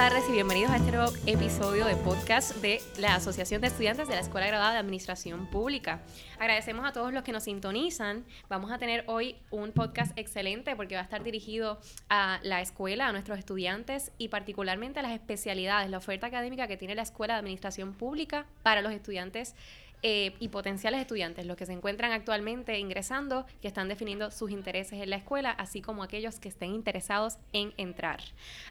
[0.00, 4.14] tardes y bienvenidos a este nuevo episodio de podcast de la Asociación de Estudiantes de
[4.14, 6.00] la Escuela Graduada de Administración Pública.
[6.38, 8.24] Agradecemos a todos los que nos sintonizan.
[8.48, 11.78] Vamos a tener hoy un podcast excelente porque va a estar dirigido
[12.08, 16.78] a la escuela, a nuestros estudiantes y particularmente a las especialidades, la oferta académica que
[16.78, 19.54] tiene la Escuela de Administración Pública para los estudiantes
[20.02, 25.00] eh, y potenciales estudiantes, los que se encuentran actualmente ingresando, que están definiendo sus intereses
[25.00, 28.20] en la escuela, así como aquellos que estén interesados en entrar.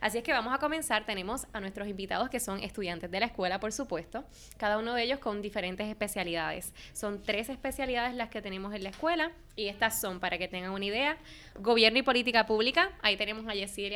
[0.01, 1.05] Así es que vamos a comenzar.
[1.05, 4.23] Tenemos a nuestros invitados que son estudiantes de la escuela, por supuesto,
[4.57, 6.73] cada uno de ellos con diferentes especialidades.
[6.93, 10.71] Son tres especialidades las que tenemos en la escuela y estas son, para que tengan
[10.71, 11.17] una idea,
[11.59, 12.91] gobierno y política pública.
[13.01, 13.95] Ahí tenemos a Yesir y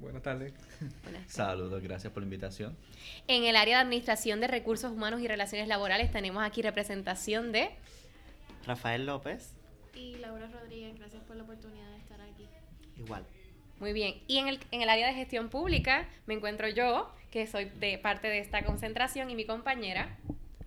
[0.00, 0.52] Buenas tardes.
[1.26, 2.76] Saludos, gracias por la invitación.
[3.26, 7.70] En el área de Administración de Recursos Humanos y Relaciones Laborales tenemos aquí representación de
[8.66, 9.54] Rafael López
[9.94, 10.98] y Laura Rodríguez.
[10.98, 12.46] Gracias por la oportunidad de estar aquí.
[12.96, 13.24] Igual.
[13.78, 14.22] Muy bien.
[14.26, 17.98] Y en el, en el área de gestión pública me encuentro yo, que soy de
[17.98, 20.18] parte de esta concentración, y mi compañera.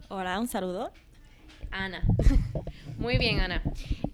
[0.09, 0.92] Hola, un saludo.
[1.72, 2.03] Ana.
[2.98, 3.64] Muy bien, Ana.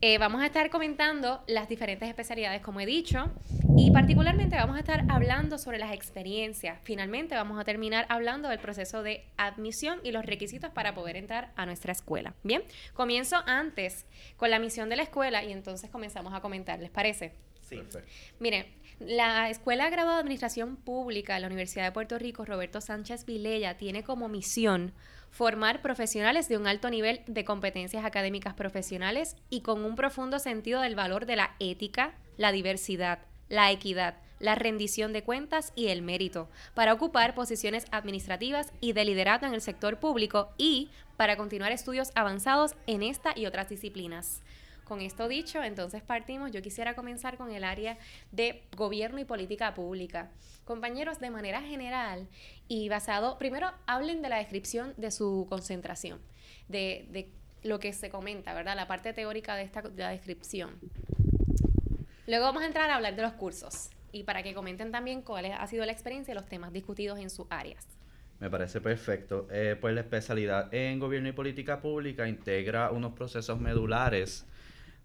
[0.02, 3.32] Eh, vamos a estar comentando las diferentes especialidades, como he dicho,
[3.76, 6.80] y particularmente vamos a estar hablando sobre las experiencias.
[6.84, 11.52] Finalmente vamos a terminar hablando del proceso de admisión y los requisitos para poder entrar
[11.56, 12.36] a nuestra escuela.
[12.44, 14.06] Bien, comienzo antes
[14.38, 16.80] con la misión de la escuela y entonces comenzamos a comentar.
[16.80, 17.34] ¿Les parece?
[17.62, 17.78] Sí.
[17.78, 18.00] Perfecto.
[18.40, 18.66] Miren,
[19.00, 23.76] la Escuela Graduada de Administración Pública de la Universidad de Puerto Rico, Roberto Sánchez Vilella,
[23.76, 24.94] tiene como misión
[25.36, 30.80] formar profesionales de un alto nivel de competencias académicas profesionales y con un profundo sentido
[30.80, 33.20] del valor de la ética, la diversidad,
[33.50, 39.04] la equidad, la rendición de cuentas y el mérito, para ocupar posiciones administrativas y de
[39.04, 44.42] liderazgo en el sector público y para continuar estudios avanzados en esta y otras disciplinas.
[44.86, 46.52] Con esto dicho, entonces partimos.
[46.52, 47.98] Yo quisiera comenzar con el área
[48.32, 50.30] de gobierno y política pública.
[50.64, 52.28] Compañeros, de manera general
[52.68, 56.22] y basado, primero hablen de la descripción de su concentración,
[56.68, 57.32] de, de
[57.64, 58.76] lo que se comenta, ¿verdad?
[58.76, 60.80] La parte teórica de esta de la descripción.
[62.28, 65.46] Luego vamos a entrar a hablar de los cursos y para que comenten también cuál
[65.46, 67.88] ha sido la experiencia y los temas discutidos en sus áreas.
[68.40, 69.48] Me parece perfecto.
[69.50, 74.46] Eh, pues la especialidad en gobierno y política pública integra unos procesos medulares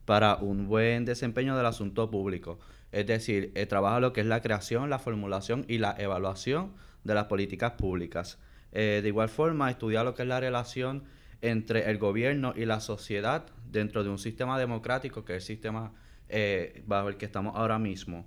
[0.05, 2.59] para un buen desempeño del asunto público.
[2.93, 6.73] Es decir, eh, trabaja lo que es la creación, la formulación y la evaluación
[7.05, 8.39] de las políticas públicas.
[8.73, 11.05] Eh, de igual forma, estudia lo que es la relación
[11.43, 15.93] entre el gobierno y la sociedad dentro de un sistema democrático, que es el sistema
[16.29, 18.27] eh, bajo el que estamos ahora mismo.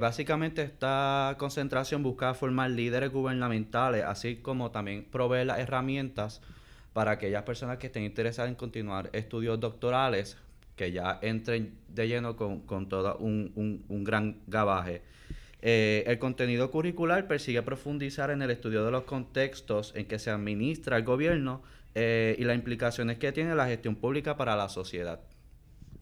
[0.00, 6.42] Básicamente esta concentración busca formar líderes gubernamentales, así como también proveer las herramientas
[6.92, 10.36] para aquellas personas que estén interesadas en continuar estudios doctorales,
[10.76, 15.02] que ya entren de lleno con, con todo un, un, un gran gabaje.
[15.62, 20.30] Eh, el contenido curricular persigue profundizar en el estudio de los contextos en que se
[20.30, 21.62] administra el gobierno
[21.94, 25.20] eh, y las implicaciones que tiene la gestión pública para la sociedad.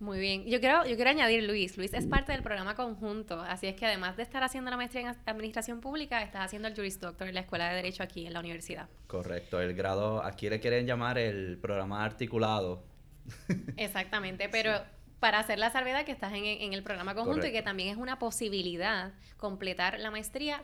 [0.00, 0.44] Muy bien.
[0.44, 1.78] Yo quiero, yo quiero añadir, Luis.
[1.78, 5.08] Luis es parte del programa conjunto, así es que además de estar haciendo la maestría
[5.08, 8.32] en Administración Pública, estás haciendo el Juris Doctor en la Escuela de Derecho aquí en
[8.32, 8.88] la universidad.
[9.06, 12.82] Correcto, el grado, aquí le quieren llamar el programa articulado.
[13.76, 14.72] Exactamente, pero
[15.20, 17.96] para hacer la salvedad que estás en, en el programa conjunto y que también es
[17.96, 20.62] una posibilidad completar la maestría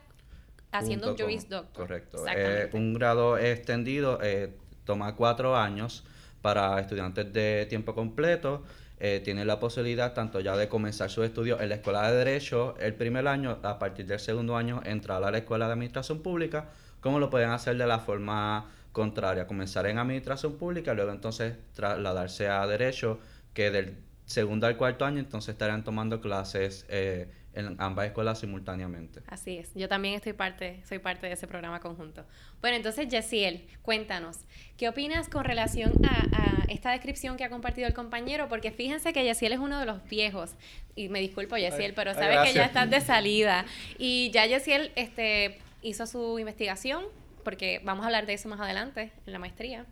[0.73, 1.87] haciendo un Juris Doctor.
[1.87, 2.25] Correcto.
[2.35, 4.55] Eh, un grado extendido eh,
[4.85, 6.05] toma cuatro años
[6.43, 8.63] para estudiantes de tiempo completo.
[8.99, 12.75] Eh, tienen la posibilidad tanto ya de comenzar sus estudios en la escuela de Derecho
[12.79, 16.69] el primer año, a partir del segundo año entrar a la escuela de Administración Pública,
[17.01, 22.49] como lo pueden hacer de la forma contraria, comenzar en Administración Pública, luego entonces trasladarse
[22.49, 23.21] a Derecho,
[23.55, 23.97] que del
[24.27, 29.23] segundo al cuarto año entonces estarán tomando clases eh, en ambas escuelas simultáneamente.
[29.27, 32.25] Así es, yo también estoy parte, soy parte de ese programa conjunto.
[32.61, 34.39] Bueno, entonces, Yesiel, cuéntanos,
[34.77, 38.49] ¿qué opinas con relación a, a esta descripción que ha compartido el compañero?
[38.49, 40.55] Porque fíjense que Yesiel es uno de los viejos,
[40.95, 43.65] y me disculpo, Yesiel, Ay, pero ay, sabe que ya estás de salida.
[43.99, 47.05] Y ya Yesiel este, hizo su investigación,
[47.41, 49.87] porque vamos a hablar de eso más adelante en la maestría.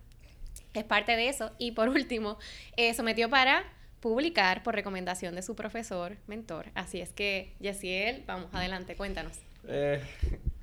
[0.74, 1.52] Es parte de eso.
[1.58, 2.38] Y por último,
[2.76, 3.64] eh, sometió para
[4.00, 6.66] publicar por recomendación de su profesor, mentor.
[6.74, 9.38] Así es que, Yesiel, vamos, adelante, cuéntanos.
[9.66, 10.00] Eh,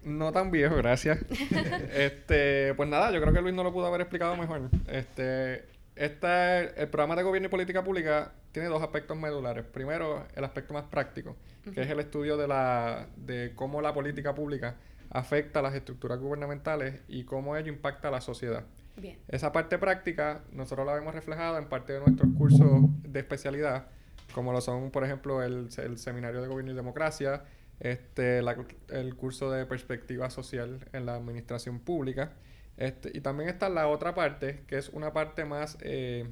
[0.04, 1.20] no tan viejo, gracias.
[1.94, 4.70] este, pues nada, yo creo que Luis no lo pudo haber explicado mejor.
[4.88, 5.66] Este,
[5.96, 9.66] este, el programa de gobierno y política pública tiene dos aspectos medulares.
[9.66, 11.36] Primero, el aspecto más práctico,
[11.74, 14.76] que es el estudio de la de cómo la política pública
[15.16, 18.66] afecta a las estructuras gubernamentales y cómo ello impacta a la sociedad.
[18.98, 19.18] Bien.
[19.30, 23.88] Esa parte práctica nosotros la vemos reflejada en parte de nuestros cursos de especialidad,
[24.34, 27.44] como lo son, por ejemplo, el, el Seminario de Gobierno y Democracia,
[27.80, 28.42] este,
[28.90, 32.34] el curso de perspectiva social en la administración pública.
[32.76, 36.28] Este, y también está la otra parte, que es una parte más, eh,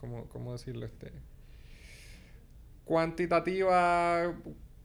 [0.00, 0.86] ¿cómo, ¿cómo, decirlo?
[0.86, 1.10] Este,
[2.84, 4.34] cuantitativa,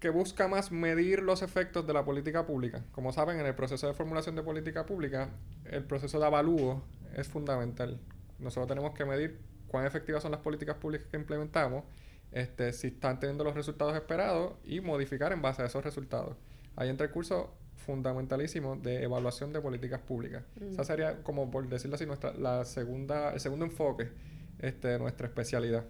[0.06, 2.84] que busca más medir los efectos de la política pública.
[2.92, 5.32] Como saben, en el proceso de formulación de política pública,
[5.64, 6.84] el proceso de avalúo
[7.16, 8.00] es fundamental.
[8.38, 11.86] Nosotros tenemos que medir cuán efectivas son las políticas públicas que implementamos,
[12.32, 16.38] este, si están teniendo los resultados esperados y modificar en base a esos resultados.
[16.76, 20.44] Ahí entra el curso fundamentalísimo de evaluación de políticas públicas.
[20.62, 20.74] Mm.
[20.74, 24.12] Esa sería, como por decirlo así, nuestra, la segunda, el segundo enfoque
[24.60, 25.84] este, de nuestra especialidad.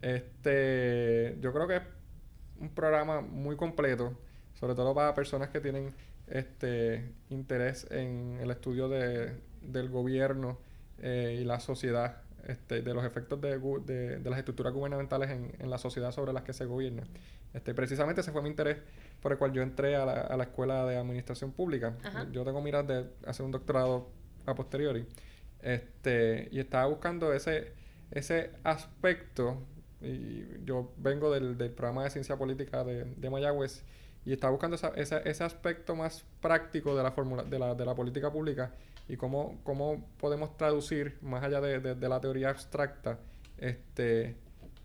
[0.00, 1.82] Este, yo creo que es
[2.62, 4.16] un programa muy completo,
[4.54, 5.94] sobre todo para personas que tienen
[6.28, 10.58] este interés en el estudio de, del gobierno
[10.98, 15.52] eh, y la sociedad, este, de los efectos de, de, de las estructuras gubernamentales en,
[15.58, 17.02] en, la sociedad sobre las que se gobierna.
[17.52, 18.78] Este, precisamente ese fue mi interés
[19.20, 21.94] por el cual yo entré a la, a la escuela de administración pública.
[22.32, 24.08] Yo tengo miras de hacer un doctorado
[24.46, 25.06] a posteriori.
[25.60, 27.72] Este, y estaba buscando ese,
[28.10, 29.62] ese aspecto,
[30.02, 33.84] y yo vengo del, del programa de ciencia política de, de Mayagüez,
[34.24, 37.84] y estaba buscando esa, esa, ese aspecto más práctico de la, fórmula, de la, de
[37.84, 38.72] la política pública
[39.08, 43.18] y cómo, cómo podemos traducir, más allá de, de, de la teoría abstracta,
[43.58, 44.36] este,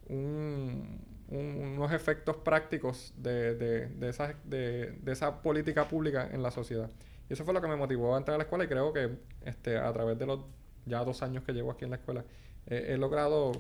[0.10, 1.00] un,
[1.30, 6.90] unos efectos prácticos de, de, de, esa, de, esa política pública en la sociedad.
[7.30, 9.18] Y eso fue lo que me motivó a entrar a la escuela y creo que
[9.46, 10.40] este, a través de los
[10.86, 12.24] ya dos años que llevo aquí en la escuela
[12.66, 13.52] he logrado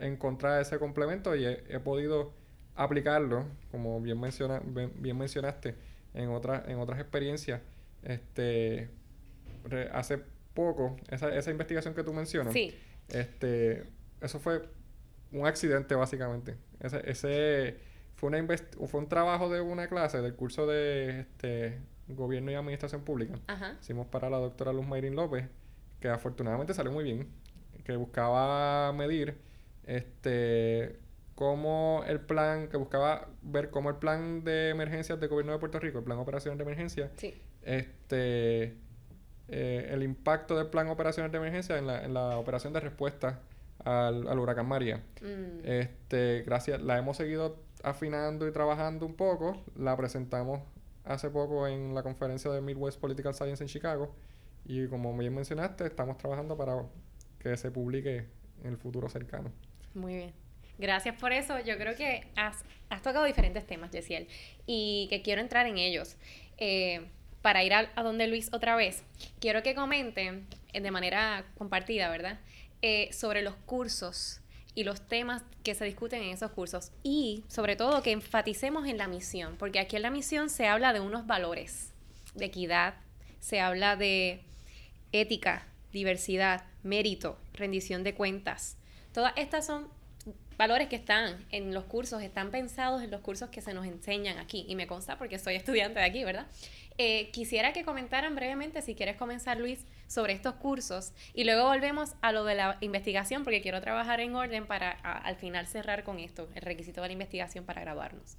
[0.00, 2.32] encontrar ese complemento y he, podido
[2.74, 5.74] aplicarlo, como bien, menciona, bien, mencionaste,
[6.14, 7.60] en, otras en otras experiencias.
[8.02, 8.90] Este,
[9.92, 10.22] hace
[10.54, 12.54] poco, esa, esa investigación que tú mencionas,
[13.08, 13.84] este,
[14.20, 14.62] eso fue
[15.32, 16.56] un accidente básicamente.
[16.80, 17.76] Ese, ese
[18.14, 18.56] fue, una
[18.86, 23.38] fue un trabajo de una clase del curso de este, Gobierno y Administración Pública.
[23.80, 25.46] Hicimos para la doctora Luz Mayrin López,
[26.00, 27.28] que afortunadamente salió muy bien,
[27.84, 29.36] que buscaba medir
[29.84, 30.98] este
[31.34, 35.78] cómo el plan, que buscaba ver cómo el plan de emergencias del gobierno de Puerto
[35.78, 37.10] Rico, el plan de operaciones de emergencia,
[37.62, 38.76] este
[39.48, 42.80] eh, el impacto del plan de operaciones de emergencia en la, en la operación de
[42.80, 43.40] respuesta
[43.84, 45.02] al, al huracán María.
[45.22, 45.64] Mm.
[45.64, 49.64] Este, gracias, la hemos seguido afinando y trabajando un poco.
[49.76, 50.60] La presentamos
[51.04, 54.14] hace poco en la conferencia de Midwest Political Science en Chicago.
[54.64, 56.84] Y como bien mencionaste, estamos trabajando para
[57.38, 58.26] que se publique
[58.62, 59.50] en el futuro cercano.
[59.94, 60.32] Muy bien.
[60.78, 61.58] Gracias por eso.
[61.60, 64.28] Yo creo que has, has tocado diferentes temas, Jessiel,
[64.66, 66.16] y que quiero entrar en ellos.
[66.58, 67.06] Eh,
[67.42, 69.02] para ir a, a, donde Luis otra vez,
[69.40, 72.38] quiero que comenten de manera compartida, ¿verdad?
[72.82, 74.40] Eh, sobre los cursos
[74.74, 78.96] y los temas que se discuten en esos cursos y sobre todo que enfaticemos en
[78.96, 81.92] la misión, porque aquí en la misión se habla de unos valores,
[82.34, 82.94] de equidad,
[83.38, 84.40] se habla de
[85.12, 88.76] ética, diversidad, mérito, rendición de cuentas.
[89.12, 89.88] Todas estas son
[90.60, 94.36] valores que están en los cursos, están pensados en los cursos que se nos enseñan
[94.36, 96.46] aquí y me consta porque soy estudiante de aquí, ¿verdad?
[96.98, 102.14] Eh, quisiera que comentaran brevemente, si quieres comenzar Luis, sobre estos cursos y luego volvemos
[102.20, 106.18] a lo de la investigación porque quiero trabajar en orden para al final cerrar con
[106.18, 108.36] esto, el requisito de la investigación para graduarnos.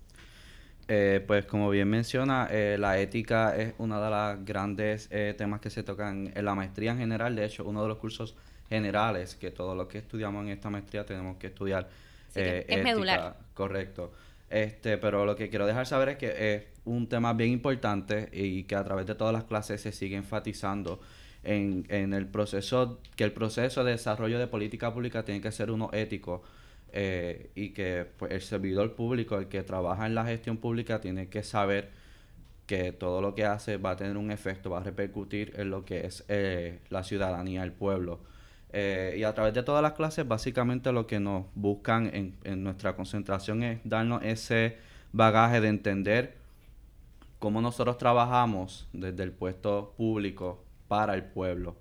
[0.88, 5.72] Eh, pues como bien menciona, eh, la ética es uno de los grandes temas que
[5.72, 8.36] se tocan en la maestría en general, de hecho uno de los cursos
[8.72, 11.90] generales que todos los que estudiamos en esta maestría tenemos que estudiar.
[12.34, 13.36] es medular.
[13.54, 14.14] Correcto.
[14.50, 18.64] Este, pero lo que quiero dejar saber es que es un tema bien importante y
[18.64, 21.02] que a través de todas las clases se sigue enfatizando
[21.44, 25.70] en, en el proceso, que el proceso de desarrollo de política pública tiene que ser
[25.70, 26.44] uno ético
[26.94, 31.28] eh, y que pues, el servidor público, el que trabaja en la gestión pública, tiene
[31.28, 31.90] que saber
[32.68, 35.84] que todo lo que hace va a tener un efecto, va a repercutir en lo
[35.84, 38.20] que es eh, la ciudadanía, el pueblo.
[38.74, 42.64] Eh, y a través de todas las clases, básicamente lo que nos buscan en, en,
[42.64, 44.78] nuestra concentración es darnos ese
[45.12, 46.38] bagaje de entender
[47.40, 51.76] cómo nosotros trabajamos desde el puesto público para el pueblo.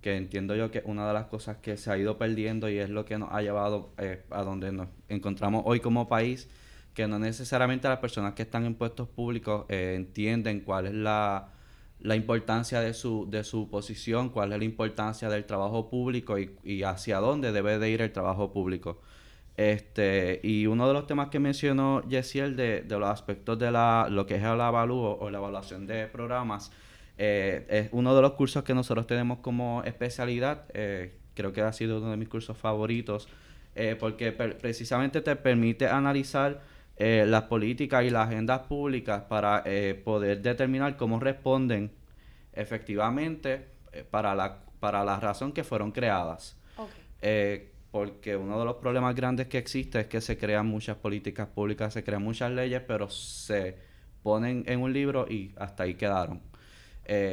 [0.00, 2.88] Que entiendo yo que una de las cosas que se ha ido perdiendo y es
[2.88, 6.48] lo que nos ha llevado eh, a donde nos encontramos hoy como país,
[6.94, 11.48] que no necesariamente las personas que están en puestos públicos eh, entienden cuál es la
[12.02, 16.56] la importancia de su, de su posición, cuál es la importancia del trabajo público y,
[16.64, 19.00] y, hacia dónde debe de ir el trabajo público.
[19.56, 24.08] Este, y uno de los temas que mencionó Jessiel de, de los aspectos de la,
[24.10, 26.72] lo que es el avalúo o la evaluación de programas,
[27.18, 30.64] eh, es uno de los cursos que nosotros tenemos como especialidad.
[30.72, 33.28] Eh, creo que ha sido uno de mis cursos favoritos
[33.74, 36.62] eh, porque precisamente te permite analizar
[37.02, 41.90] eh, las políticas y las agendas públicas para eh, poder determinar cómo responden
[42.52, 46.58] efectivamente eh, para, la, para la razón que fueron creadas.
[47.90, 51.94] Porque uno de los problemas grandes que existe es que se crean muchas políticas públicas,
[51.94, 53.78] se crean muchas leyes, pero se
[54.22, 56.42] ponen en un libro y hasta ahí quedaron.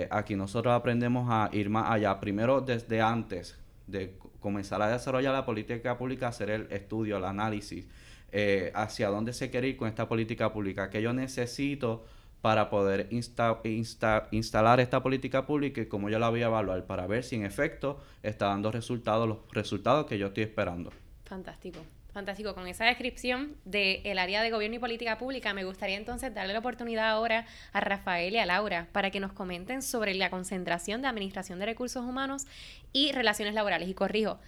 [0.10, 2.18] Aquí nosotros aprendemos a ir más allá.
[2.22, 7.86] Primero, desde antes de comenzar a desarrollar la política pública, hacer el estudio, el análisis,
[8.32, 12.06] eh, hacia dónde se quiere ir con esta política pública, qué yo necesito
[12.42, 16.86] para poder insta- insta- instalar esta política pública y cómo yo la voy a evaluar
[16.86, 20.92] para ver si en efecto está dando resultados, los resultados que yo estoy esperando.
[21.26, 21.80] Fantástico,
[22.14, 22.54] fantástico.
[22.54, 26.60] Con esa descripción del área de gobierno y política pública, me gustaría entonces darle la
[26.60, 31.08] oportunidad ahora a Rafael y a Laura para que nos comenten sobre la concentración de
[31.08, 32.46] Administración de Recursos Humanos
[32.94, 33.90] y Relaciones Laborales.
[33.90, 34.40] Y corrijo,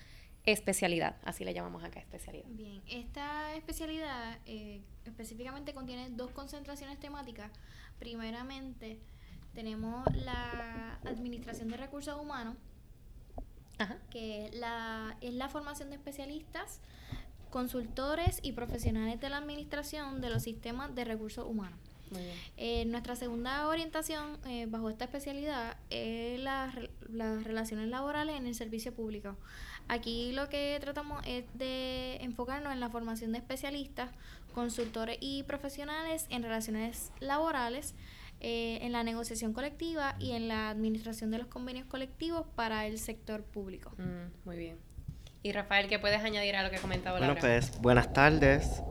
[0.46, 2.46] especialidad, así le llamamos acá, especialidad.
[2.50, 7.52] Bien, esta especialidad eh, específicamente contiene dos concentraciones temáticas.
[8.00, 9.00] Primeramente,
[9.54, 12.56] tenemos la administración de recursos humanos,
[13.78, 13.98] Ajá.
[14.10, 16.82] que la, es la formación de especialistas,
[17.50, 21.80] consultores y profesionales de la administración de los sistemas de recursos humanos.
[22.12, 22.36] Muy bien.
[22.58, 26.74] Eh, nuestra segunda orientación eh, bajo esta especialidad es las
[27.44, 29.38] relaciones laborales en el servicio público.
[29.90, 34.12] Aquí lo que tratamos es de enfocarnos en la formación de especialistas,
[34.54, 37.96] consultores y profesionales en relaciones laborales,
[38.40, 43.00] eh, en la negociación colectiva y en la administración de los convenios colectivos para el
[43.00, 43.92] sector público.
[43.98, 44.78] Mm, muy bien.
[45.42, 47.42] Y Rafael, ¿qué puedes añadir a lo que comentaba Bueno, Laura?
[47.42, 48.84] pues buenas tardes.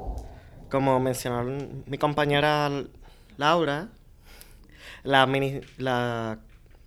[0.68, 1.44] Como mencionó
[1.86, 2.70] mi compañera
[3.36, 3.88] Laura,
[5.04, 5.26] la,
[5.78, 6.38] la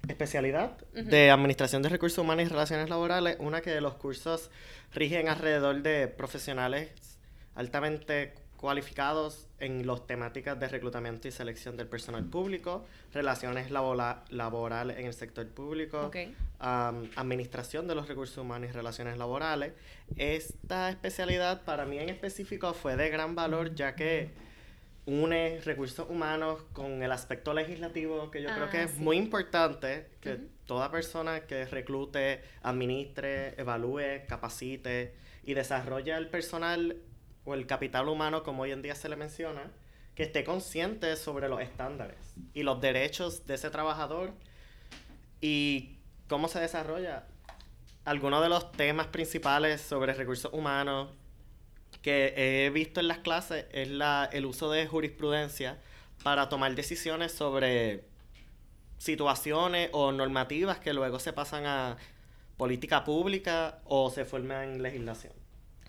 [0.08, 4.50] especialidad de Administración de Recursos Humanos y Relaciones Laborales, una que los cursos
[4.93, 6.89] rigen alrededor de profesionales
[7.55, 15.08] altamente cualificados en las temáticas de reclutamiento y selección del personal público, relaciones laborales en
[15.08, 16.12] el sector público,
[16.60, 19.74] administración de los recursos humanos y relaciones laborales.
[20.15, 24.29] Esta especialidad para mí en específico fue de gran valor ya que
[25.05, 29.00] une recursos humanos con el aspecto legislativo que yo creo que Ah, es sí.
[29.00, 30.48] muy importante que Ujú.
[30.67, 36.98] toda persona que reclute, administre, evalúe, capacite y desarrolle el personal
[37.46, 39.72] o el capital humano como hoy en día se le menciona,
[40.13, 44.34] que esté consciente sobre los estándares y los derechos de ese trabajador
[45.41, 47.24] y cómo se desarrolla.
[48.05, 51.10] Algunos de los temas principales sobre recursos humanos
[52.01, 52.34] que
[52.65, 55.77] he visto en las clases es la, el uso de jurisprudencia
[56.24, 58.03] para tomar decisiones sobre
[58.98, 61.98] situaciones o normativas que luego se pasan a
[62.58, 65.34] política pública o se forman en legislación.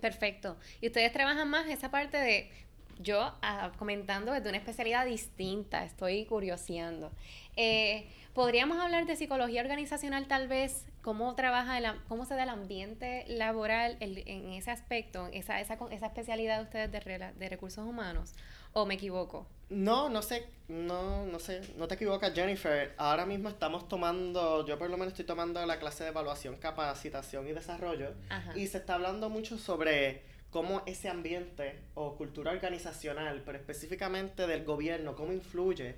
[0.00, 0.57] Perfecto.
[0.81, 2.50] Y ustedes trabajan más esa parte de
[2.99, 7.12] yo ah, comentando desde una especialidad distinta, estoy curioseando.
[7.57, 10.86] Eh, ¿Podríamos hablar de psicología organizacional tal vez?
[11.02, 15.76] ¿Cómo trabaja, el, cómo se da el ambiente laboral el- en ese aspecto, esa, esa,
[15.90, 18.34] esa especialidad de ustedes de, de recursos humanos?
[18.72, 19.46] ¿O me equivoco?
[19.68, 22.94] No, no sé, no, no sé, no te equivocas Jennifer.
[22.96, 27.46] Ahora mismo estamos tomando, yo por lo menos estoy tomando la clase de evaluación, capacitación
[27.48, 28.14] y desarrollo.
[28.30, 28.56] Ajá.
[28.56, 34.64] Y se está hablando mucho sobre cómo ese ambiente o cultura organizacional, pero específicamente del
[34.64, 35.96] gobierno, cómo influye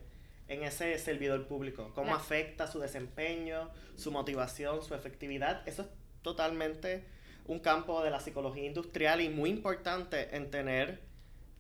[0.49, 5.67] en ese servidor público, cómo La- afecta su desempeño, su motivación, su efectividad.
[5.67, 5.89] Eso es
[6.23, 7.05] totalmente
[7.47, 11.03] un campo de la psicología industrial y muy importante en tener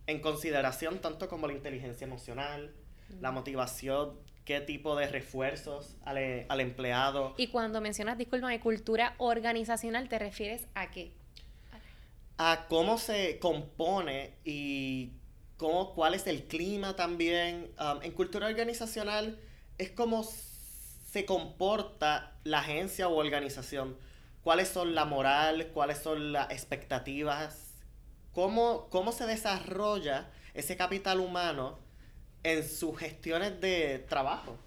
[0.06, 2.74] en consideración tanto como la inteligencia emocional,
[3.20, 9.14] la motivación, qué tipo de refuerzos al, e- al empleado, Y cuando mencionas, discúlpame, cultura
[9.18, 11.12] organizacional, ¿te refieres a qué?
[12.36, 15.12] a cómo se compone y
[15.56, 17.72] cómo, cuál es el clima también.
[17.78, 19.38] Um, en cultura organizacional
[19.78, 23.96] es cómo se comporta la agencia o organización.
[24.42, 27.72] Cuáles son la moral, cuáles son las expectativas,
[28.32, 31.78] cómo, cómo se desarrolla ese capital humano
[32.42, 34.58] en sus gestiones de trabajo.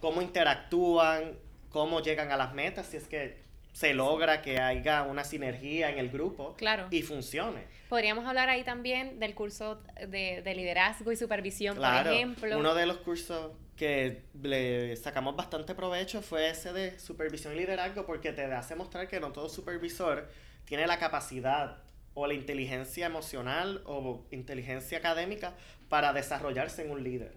[0.00, 1.38] Cómo interactúan,
[1.70, 3.43] cómo llegan a las metas, si es que
[3.74, 6.86] se logra que haya una sinergia en el grupo Claro.
[6.90, 7.64] y funcione.
[7.88, 12.58] Podríamos hablar ahí también del curso de, de liderazgo y supervisión, Claro, por ejemplo.
[12.58, 18.06] uno de los cursos que le sacamos bastante provecho fue ese de supervisión y liderazgo
[18.06, 20.28] porque te hace mostrar que no todo supervisor
[20.64, 21.78] tiene la capacidad
[22.14, 25.52] o la inteligencia emocional o inteligencia académica
[25.88, 27.32] para desarrollarse en un líder.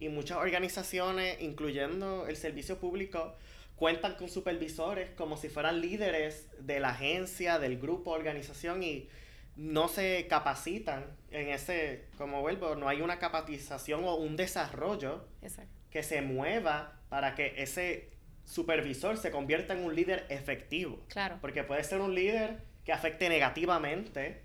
[0.00, 3.36] Y muchas organizaciones, incluyendo el servicio público,
[3.76, 9.08] cuentan con supervisores como si fueran líderes de la agencia, del grupo, organización y
[9.56, 15.72] no se capacitan en ese, como vuelvo, no hay una capacitación o un desarrollo Exacto.
[15.90, 18.10] que se mueva para que ese
[18.44, 21.00] supervisor se convierta en un líder efectivo.
[21.08, 21.38] Claro.
[21.40, 24.42] Porque puede ser un líder que afecte negativamente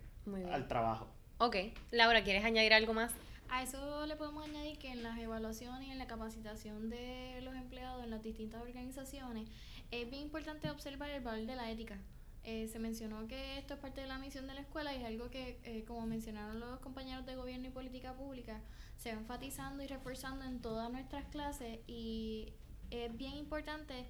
[0.51, 1.13] al trabajo.
[1.37, 1.57] Ok.
[1.91, 3.13] Laura, ¿quieres añadir algo más?
[3.51, 7.53] A eso le podemos añadir que en las evaluaciones y en la capacitación de los
[7.53, 9.49] empleados en las distintas organizaciones
[9.91, 11.97] es bien importante observar el valor de la ética.
[12.45, 15.03] Eh, se mencionó que esto es parte de la misión de la escuela y es
[15.03, 18.61] algo que, eh, como mencionaron los compañeros de gobierno y política pública,
[18.95, 22.53] se va enfatizando y reforzando en todas nuestras clases y
[22.89, 24.05] es bien importante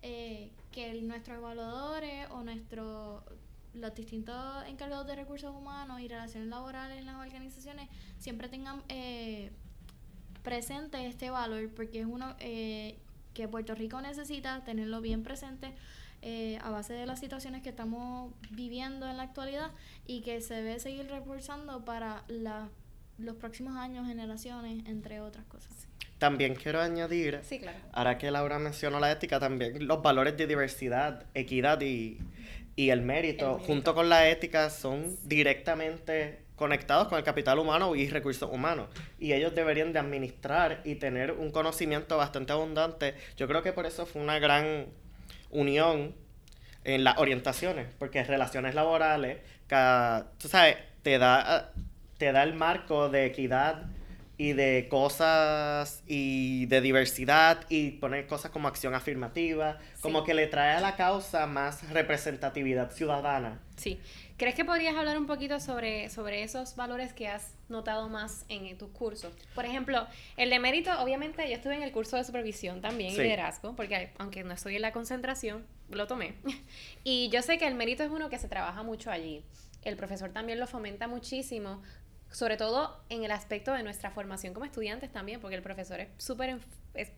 [0.00, 3.22] eh, que nuestros evaluadores o nuestros
[3.76, 4.34] los distintos
[4.68, 9.50] encargados de recursos humanos y relaciones laborales en las organizaciones siempre tengan eh,
[10.42, 12.96] presente este valor porque es uno eh,
[13.34, 15.72] que Puerto Rico necesita tenerlo bien presente
[16.22, 19.70] eh, a base de las situaciones que estamos viviendo en la actualidad
[20.06, 22.68] y que se debe seguir reforzando para la-
[23.18, 25.72] los próximos años, generaciones, entre otras cosas.
[26.18, 27.78] También quiero añadir, Sí, claro.
[27.92, 32.18] ahora que Laura mencionó la ética, también los valores de diversidad, equidad y,
[32.76, 33.66] y el, mérito, El mérito.
[33.66, 38.88] junto con la ética, son directamente conectados con el capital humano y recursos humanos.
[39.18, 43.14] Y ellos deberían de administrar y tener un conocimiento bastante abundante.
[43.36, 44.86] Yo creo que por eso fue una gran
[45.50, 46.14] unión
[46.84, 51.72] en las orientaciones, porque relaciones laborales, ca- tú sabes, te da,
[52.18, 53.86] te da el marco de equidad
[54.38, 60.46] y de cosas y de diversidad y poner cosas como acción afirmativa, como que le
[60.46, 63.60] trae a la causa más representatividad ciudadana.
[63.76, 63.98] Sí.
[64.36, 68.76] ¿Crees que podrías hablar un poquito sobre, sobre esos valores que has notado más en,
[68.76, 69.32] tus cursos?
[69.54, 73.16] Por ejemplo, el de mérito, obviamente yo estuve en el curso de supervisión también y
[73.16, 73.22] Sí.
[73.22, 76.34] liderazgo, porque aunque no estoy en la concentración, lo tomé.
[77.04, 79.42] Y yo sé que el mérito es uno que se trabaja mucho allí.
[79.82, 81.80] El profesor también lo fomenta muchísimo,
[82.36, 86.08] sobre todo en el aspecto de nuestra formación como estudiantes también, porque el profesor es
[86.18, 86.58] súper,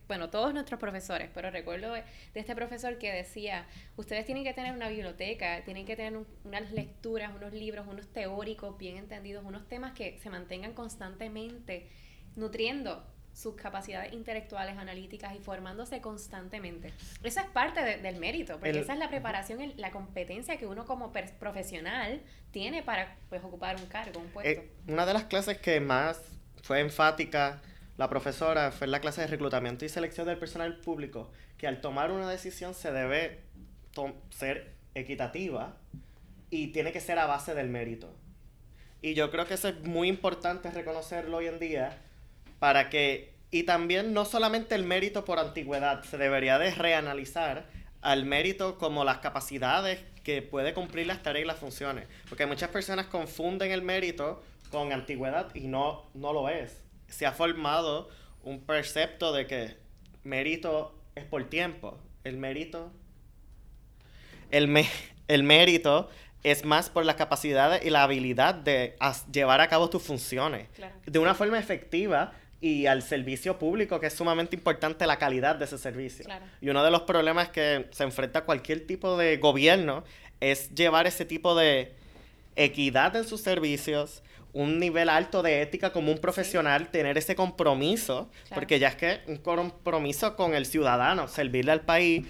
[0.07, 2.05] bueno, todos nuestros profesores, pero recuerdo de,
[2.35, 6.71] este profesor que decía, ustedes tienen que tener una biblioteca, tienen que tener un- unas
[6.71, 11.89] lecturas, unos libros, unos teóricos bien entendidos, unos temas que se mantengan constantemente
[12.37, 13.05] nutriendo
[13.39, 16.91] sus capacidades intelectuales, analíticas y formándose constantemente.
[17.23, 20.57] Eso es parte de- del mérito, porque El- esa es la preparación, el- la competencia
[20.57, 22.21] que uno como profesional
[22.51, 24.49] tiene para pues, ocupar un cargo, un puesto.
[24.61, 26.21] Eh, una de las clases que más
[26.63, 27.61] fue enfática
[27.97, 32.11] la profesora fue la clase de reclutamiento y selección del personal público, que al tomar
[32.11, 33.39] una decisión se debe
[34.29, 35.77] ser equitativa
[36.49, 38.13] y tiene que ser a base del mérito.
[39.01, 41.97] Y yo creo que eso es muy importante reconocerlo hoy en día
[42.59, 47.65] para que, y también no solamente el mérito por antigüedad, se debería de reanalizar
[48.01, 52.07] al mérito como las capacidades que puede cumplir las tareas y las funciones.
[52.29, 56.83] Porque muchas personas confunden el mérito con antigüedad y no, no lo es.
[57.07, 58.09] Se ha formado
[58.43, 59.77] un percepto de que
[60.23, 61.97] mérito es por tiempo.
[62.23, 62.91] El mérito
[64.51, 64.89] el, me-
[65.27, 66.09] el mérito
[66.43, 68.95] es más por las capacidades y la habilidad de
[69.31, 70.95] llevar a cabo tus funciones Claro.
[71.05, 75.65] de una forma efectiva y al servicio público, que es sumamente importante la calidad de
[75.65, 76.25] ese servicio.
[76.25, 76.45] Claro.
[76.59, 80.03] Y uno de los problemas que se enfrenta cualquier tipo de gobierno
[80.41, 81.93] es llevar ese tipo de
[82.55, 88.29] equidad en sus servicios, un nivel alto de ética como un profesional, tener ese compromiso,
[88.47, 88.59] Claro.
[88.59, 92.25] porque ya es que un compromiso con el ciudadano, servirle al país,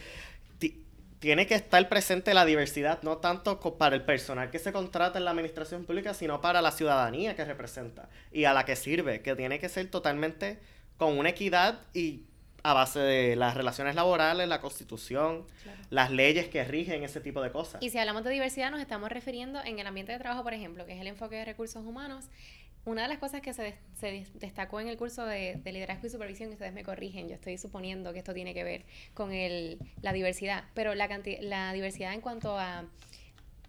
[1.20, 5.26] tiene que estar presente la diversidad, no tanto para el personal que se contrata en
[5.26, 9.36] la administración pública, sino para la ciudadanía que representa y a la que sirve, que
[9.36, 10.60] tiene que ser totalmente
[10.98, 12.24] con una equidad y
[12.64, 15.80] a base de las relaciones laborales, la constitución, Claro.
[15.90, 17.82] las leyes que rigen ese tipo de cosas.
[17.82, 20.86] Y si hablamos de diversidad, nos estamos refiriendo en el ambiente de trabajo, por ejemplo,
[20.86, 22.26] que es el enfoque de recursos humanos.
[22.90, 26.08] Una de las cosas que se, se des- destacó en el curso de, de liderazgo
[26.08, 29.32] y supervisión, y ustedes me corrigen, yo estoy suponiendo que esto tiene que ver con
[29.32, 31.08] el, la diversidad, pero la,
[31.42, 32.86] la diversidad en cuanto a,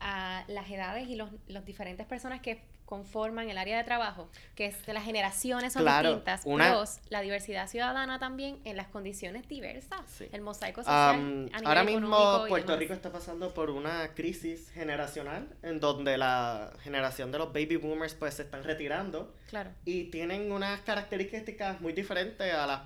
[0.01, 2.63] a las edades y los, los diferentes personas que
[3.01, 6.99] conforman el área de trabajo, que es de las generaciones son Claro, distintas, una- plus
[7.09, 10.27] la diversidad ciudadana también en las condiciones diversas, Sí.
[10.33, 10.97] el mosaico social.
[11.15, 12.77] A nivel ahora mismo Puerto.
[12.77, 18.15] Rico está pasando por una crisis generacional en donde la generación de los baby boomers
[18.15, 19.71] pues se están retirando Claro.
[19.85, 22.81] y tienen unas características muy diferentes a las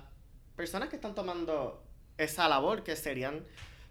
[0.55, 1.83] personas que están tomando
[2.19, 3.43] esa labor que serían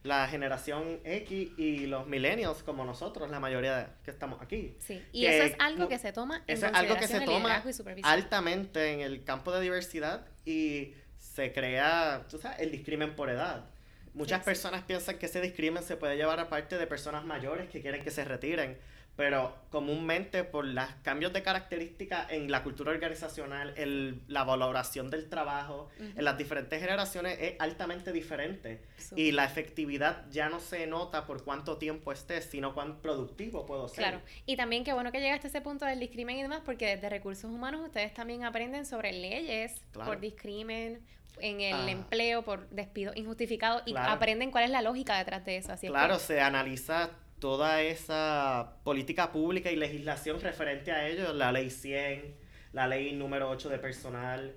[0.04, 4.76] la generación X y los millennials como nosotros, la mayoría de- que estamos aquí.
[4.78, 7.14] Sí, y que eso es algo que se toma en Eso es algo que se
[7.14, 8.12] consideración en toma liderazgo y supervisión.
[8.12, 13.64] altamente en el campo de diversidad y se crea, tú sabes, el discrimen por edad.
[14.12, 14.44] Muchas Sí, sí.
[14.44, 18.04] personas piensan que ese discrimen se puede llevar a parte de personas mayores que quieren
[18.04, 18.76] que se retiren,
[19.16, 25.28] pero comúnmente por los cambios de características en la cultura organizacional, el- la valoración del
[25.28, 28.82] trabajo, en las diferentes generaciones es altamente diferente.
[29.14, 33.88] Y la efectividad ya no se nota por cuánto tiempo estés, sino cuán productivo puedo
[33.88, 33.98] ser.
[33.98, 36.86] Claro, y también qué bueno que llegaste a ese punto del discrimen y demás, porque
[36.86, 40.10] desde recursos humanos ustedes también aprenden sobre leyes Claro.
[40.10, 41.00] por discrimen
[41.40, 41.90] en el Ah.
[41.90, 44.12] empleo, por despido injustificado, y Claro.
[44.12, 45.72] aprenden cuál es la lógica detrás de eso.
[45.72, 51.32] Así es que- Claro, se analiza toda esa política pública y legislación referente a ello,
[51.32, 52.34] la ley 100,
[52.72, 54.54] la ley número 8 de personal.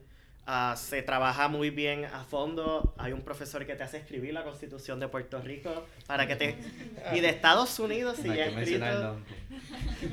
[0.50, 2.94] ah, se trabaja muy bien a fondo.
[2.98, 6.58] Hay un profesor que te hace escribir la constitución de Puerto Rico para que te...
[7.14, 9.20] Y de Estados Unidos, si No ya escrito...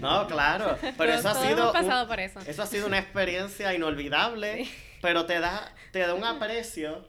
[0.01, 0.77] No, claro.
[0.99, 1.53] Pero eso ha sido...
[1.53, 2.41] hemos un- pasado por eso.
[2.41, 4.67] Eso ha sido una experiencia inolvidable,
[5.01, 7.09] pero te da, te da un aprecio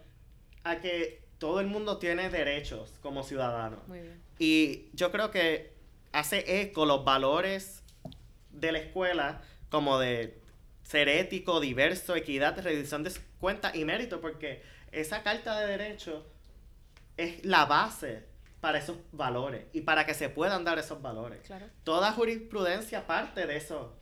[0.63, 3.77] a que todo el mundo tiene derechos como ciudadano.
[3.87, 4.21] Muy bien.
[4.39, 5.73] Y yo creo que
[6.11, 7.83] hace eco los valores
[8.51, 10.39] de la escuela como de
[10.83, 16.23] ser ético, diverso, equidad, rendición de cuentas y mérito, porque esa carta de derechos
[17.17, 18.23] es la base
[18.61, 21.41] para esos valores y para que se puedan dar esos valores.
[21.45, 21.67] Claro.
[21.83, 23.93] Toda jurisprudencia parte de eso.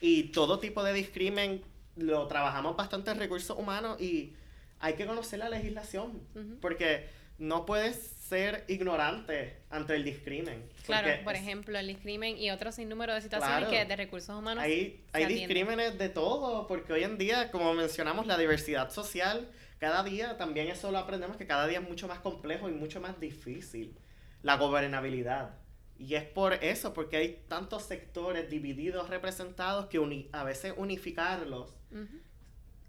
[0.00, 1.62] Y todo tipo de discrimen
[1.96, 4.34] lo trabajamos bastante en recursos humanos y
[4.80, 6.22] hay que conocer la legislación.
[6.34, 6.58] Ujú.
[6.60, 10.68] Porque no puedes ser ignorante ante el discrimen.
[10.84, 13.70] Claro, por ejemplo, el discrimen y otro sinnúmero de situaciones Claro.
[13.70, 17.72] que desde recursos humanos Hay, se hay discrímenes de todo, porque hoy en día, como
[17.74, 22.06] mencionamos, la diversidad social, cada día también eso lo aprendemos, que cada día es mucho
[22.06, 23.96] más complejo y mucho más difícil.
[24.42, 25.56] La gobernabilidad.
[25.98, 29.98] Y es por eso, porque hay tantos sectores divididos, representados, que
[30.32, 32.20] a veces unificarlos Ujú.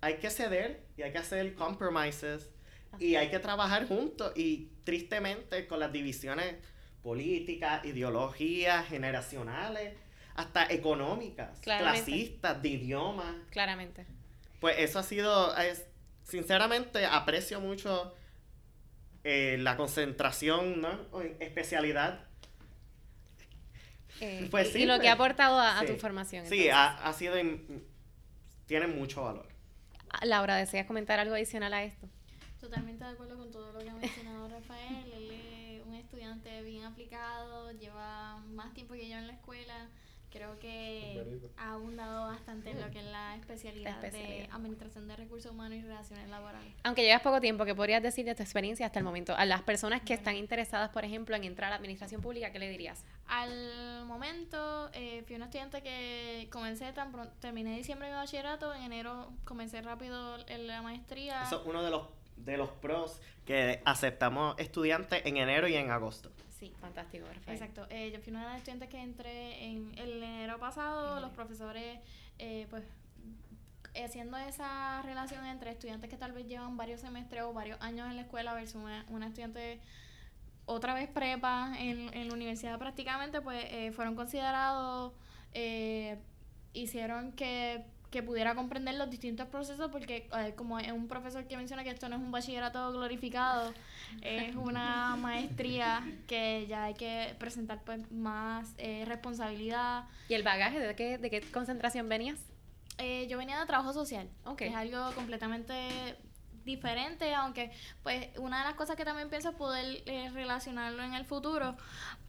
[0.02, 2.50] Hay que ceder y hay que hacer compromises
[3.00, 6.56] y hay que trabajar juntos y tristemente con las divisiones
[7.04, 9.94] políticas, ideologías, generacionales,
[10.36, 12.06] hasta económicas, Claramente.
[12.06, 14.06] clasistas, de idiomas, Claramente.
[14.60, 15.86] pues eso ha sido, es-
[16.24, 18.16] sinceramente aprecio mucho
[19.24, 21.22] eh, la concentración, ¿no?
[21.22, 22.26] En especialidad.
[24.20, 26.46] Eh, Pues y- sí, y lo pues, que ha aportado a, tu formación.
[26.46, 27.36] Sí, ha, ha sido,
[28.66, 29.51] tiene mucho valor.
[30.24, 32.08] Laura, ¿deseas comentar algo adicional a esto?
[32.60, 35.12] Totalmente de acuerdo con todo lo que ha mencionado Rafael.
[35.12, 39.90] Él es un estudiante bien aplicado, lleva más tiempo que yo en la escuela.
[40.32, 44.48] Creo que ha abundado bastante en lo que es la especialidad, La especialidad.
[44.48, 46.74] de Administración de Recursos Humanos y Relaciones Laborales.
[46.84, 49.36] Aunque llevas poco tiempo, ¿qué podrías decir de tu experiencia hasta el momento?
[49.36, 52.60] A las personas que están interesadas, por ejemplo, en entrar a la administración pública, ¿qué
[52.60, 53.04] le dirías?
[53.28, 58.84] Al momento, eh, fui una estudiante que comencé tan pronto, terminé diciembre mi bachillerato, en
[58.84, 61.44] enero comencé rápido en la maestría.
[61.44, 65.92] Eso es uno de los, de los pros que aceptamos estudiantes en enero y en
[65.92, 66.32] agosto.
[66.62, 67.58] Sí, fantástico, Rafael.
[67.58, 67.88] Exacto.
[67.90, 71.20] Eh, yo fui una de las estudiantes que entré en el enero pasado.
[71.20, 72.00] Los profesores,
[72.38, 72.84] eh, pues,
[73.96, 78.16] haciendo esa relación entre estudiantes que tal vez llevan varios semestres o varios años en
[78.16, 79.80] la escuela versus una, una estudiante
[80.66, 85.14] otra vez prepa en, en la universidad prácticamente, pues eh, fueron considerados,
[85.54, 86.20] eh,
[86.74, 91.58] hicieron que, que pudiera comprender los distintos procesos, porque eh, como es un profesor que
[91.58, 93.74] menciona que esto no es un bachillerato glorificado,
[94.22, 100.06] es una maestría que ya hay que presentar pues más eh, responsabilidad.
[100.28, 100.80] ¿Y el bagaje?
[100.80, 102.40] ¿De qué, de qué concentración venías?
[102.98, 106.18] Eh, yo venía de trabajo social, que es algo completamente
[106.66, 107.72] diferente, aunque
[108.04, 111.76] pues una de las cosas que también pienso es poder eh, relacionarlo en el futuro,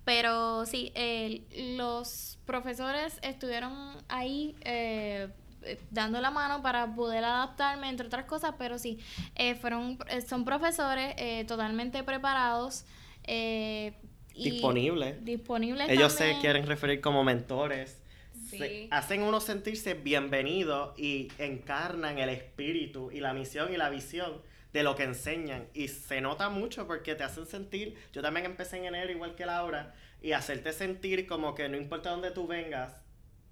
[0.05, 5.29] pero sí, eh, los profesores estuvieron ahí eh,
[5.91, 8.99] dando la mano para poder adaptarme, entre otras cosas, pero sí,
[9.35, 12.85] eh, fueron, eh, son profesores eh, totalmente preparados.
[13.25, 13.95] eh.
[15.23, 17.99] Disponibles Ellos se quieren referir como mentores.
[18.49, 18.57] Sí.
[18.59, 24.41] Se- hacen uno sentirse bienvenido y encarnan el espíritu y la misión y la visión
[24.73, 25.67] de lo que enseñan.
[25.75, 29.45] Y se nota mucho porque te hacen sentir, yo también empecé en enero igual que
[29.45, 32.95] Laura, y hacerte sentir como que no importa dónde tú vengas,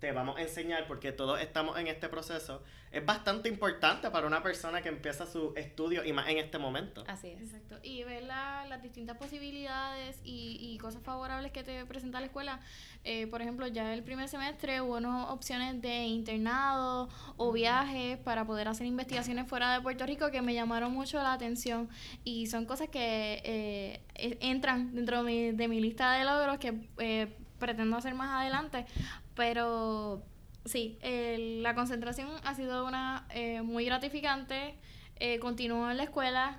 [0.00, 2.62] te vamos a enseñar porque todos estamos en este proceso.
[2.90, 7.04] Es bastante importante para una persona que empieza su estudio y más en este momento.
[7.06, 7.40] Así es.
[7.42, 7.76] Exacto.
[7.82, 12.60] Y ver la- las distintas posibilidades y, y cosas favorables que te presenta la escuela.
[13.04, 18.44] Eh, por ejemplo, ya el primer semestre hubo unas opciones de internado o viajes para
[18.46, 21.88] poder hacer investigaciones fuera de Puerto Rico que me llamaron mucho la atención
[22.24, 26.58] y son cosas que eh, e- entran dentro de mi, de mi lista de logros
[26.58, 28.86] que eh, pretendo hacer más adelante.
[29.40, 30.22] Pero
[30.66, 34.74] sí, el- la concentración ha sido una eh, muy gratificante.
[35.16, 36.58] Eh, continúo en la escuela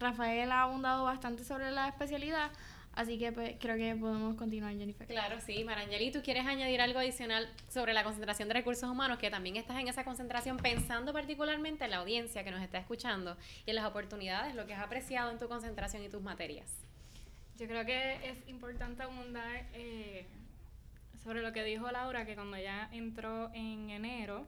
[0.00, 2.50] Rafael ha abundado bastante sobre la especialidad,
[2.94, 5.06] así que pues, creo que podemos continuar, Jennifer.
[5.06, 5.62] Claro, sí.
[5.62, 9.18] Marangeli, ¿tú quieres añadir algo adicional sobre la concentración de recursos humanos?
[9.18, 13.36] Que también estás en esa concentración pensando particularmente en la audiencia que nos está escuchando
[13.66, 16.68] y en las oportunidades, lo que has apreciado en tu concentración y tus materias.
[17.56, 20.26] Yo creo que es importante abundar eh,
[21.26, 24.46] sobre lo que dijo Laura, que cuando ella entró en enero,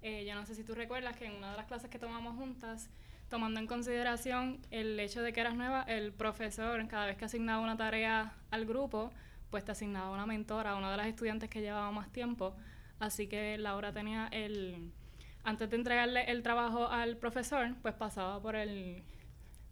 [0.00, 2.34] eh, yo no sé si tú recuerdas que en una de las clases que tomamos
[2.34, 2.88] juntas,
[3.28, 7.60] tomando en consideración el hecho de que eras nueva, el profesor cada vez que asignaba
[7.60, 9.10] una tarea al grupo,
[9.50, 12.56] pues te asignaba una mentora, una de las estudiantes que llevaba más tiempo.
[13.00, 14.90] Así que Laura tenía el,
[15.44, 19.02] antes de entregarle el trabajo al profesor, pues pasaba por el,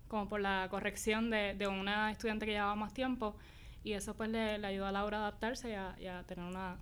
[0.07, 3.37] como por la corrección de, de una estudiante que llevaba más tiempo
[3.87, 6.45] y eso pues le, le ayudó a Laura a adaptarse y a, y a tener
[6.45, 6.77] una,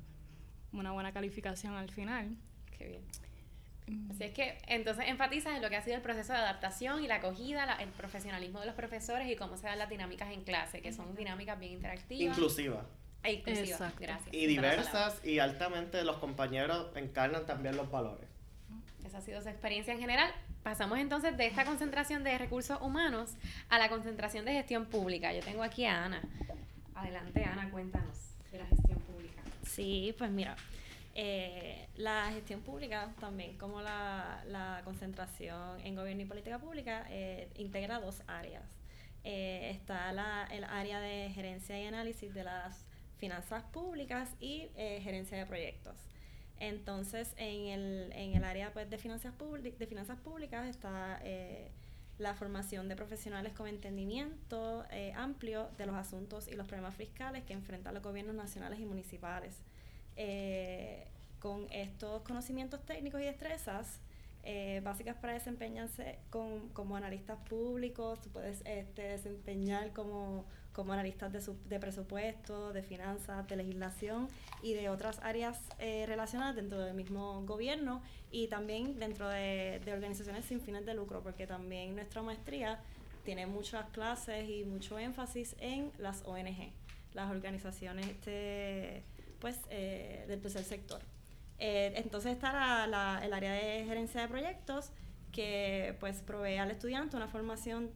[0.73, 2.35] una buena calificación al final.
[2.79, 3.03] Qué bien.
[4.11, 7.07] Así es que entonces enfatizas en lo que ha sido el proceso de adaptación y
[7.07, 10.43] la acogida, la- el profesionalismo de los profesores y cómo se dan las dinámicas en
[10.45, 12.37] clase, que son dinámicas bien interactivas.
[12.39, 12.87] Inclusiva.
[13.23, 13.69] E inclusivas.
[13.73, 13.99] Exacto.
[14.01, 14.35] Gracias.
[14.35, 18.27] Y diversas y altamente los compañeros encarnan también los valores.
[19.05, 20.31] Esa ha sido su experiencia en general.
[20.63, 23.35] Pasamos entonces de esta concentración de recursos humanos
[23.69, 25.35] a la concentración de gestión pública.
[25.35, 26.23] Yo tengo aquí a Ana.
[26.95, 29.43] Adelante, Ana, cuéntanos de la gestión pública.
[29.65, 30.57] Sí, pues mira,
[31.17, 37.49] eh, la gestión pública, también como la, la concentración en gobierno y política pública, eh,
[37.57, 38.65] integra dos áreas.
[39.23, 42.85] Eh, está la, el área de gerencia y análisis de las
[43.19, 45.97] finanzas públicas y gerencia de proyectos.
[46.59, 51.21] Entonces, en el, en el área pues, de, finanzas de finanzas públicas está
[52.19, 57.43] la formación de profesionales con entendimiento eh, amplio de los asuntos y los problemas fiscales
[57.45, 59.61] que enfrentan los gobiernos nacionales y municipales.
[60.17, 61.09] Eh,
[61.41, 64.01] con estos conocimientos técnicos y destrezas
[64.45, 70.45] eh, básicas para desempeñarse con, como analistas públicos, tú puedes este, desempeñar como,
[70.75, 74.29] como analistas de, su- de presupuesto, de finanzas, de legislación
[74.63, 79.93] y de otras áreas eh, relacionadas dentro del mismo gobierno y también dentro de, de
[79.93, 82.81] organizaciones sin fines de lucro, porque también nuestra maestría
[83.25, 86.73] tiene muchas clases y mucho énfasis en las ONG,
[87.15, 89.03] las organizaciones este,
[89.39, 91.01] pues, eh, del tercer sector.
[91.59, 94.91] Eh, entonces está la- el área de gerencia de proyectos
[95.31, 97.91] que pues provee al estudiante una formación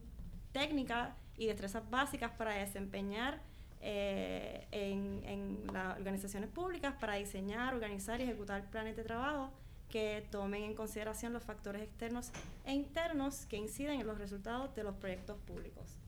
[0.53, 3.41] técnica y destrezas básicas para desempeñar
[3.81, 9.51] eh, en, en las organizaciones públicas para diseñar, organizar y ejecutar planes de trabajo
[9.89, 12.31] que tomen en consideración los factores externos
[12.65, 15.98] e internos que inciden en los resultados de los proyectos públicos.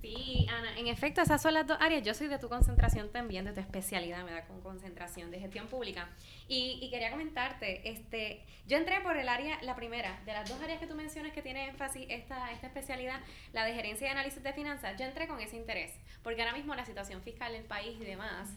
[0.00, 2.02] Sí, Ana, en efecto, esas son las dos áreas.
[2.02, 5.66] Yo soy de tu concentración también, de tu especialidad, me da con concentración de gestión
[5.66, 6.08] pública.
[6.48, 10.60] Y, y quería comentarte, este, yo entré por el área, la primera, de las dos
[10.60, 13.20] áreas que tú mencionas que tiene énfasis esta, esta especialidad,
[13.52, 16.74] la de gerencia y análisis de finanzas, yo entré con ese interés, porque ahora mismo
[16.74, 18.48] la situación fiscal del país y demás,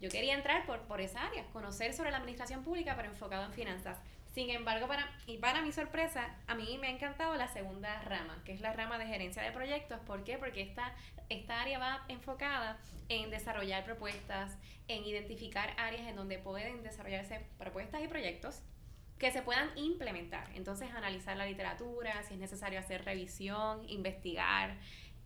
[0.00, 3.52] yo quería entrar por, por esa área, conocer sobre la administración pública, pero enfocado en
[3.52, 3.98] finanzas.
[4.34, 8.42] Sin embargo, para, y para mi sorpresa, a mí me ha encantado la segunda rama,
[8.44, 10.00] que es la rama de gerencia de proyectos.
[10.00, 10.38] ¿Por qué?
[10.38, 10.92] Porque esta,
[11.28, 12.76] esta área va enfocada
[13.08, 18.60] en desarrollar propuestas, en identificar áreas en donde pueden desarrollarse propuestas y proyectos
[19.20, 20.50] que se puedan implementar.
[20.56, 24.76] Entonces, analizar la literatura, si es necesario hacer revisión, investigar,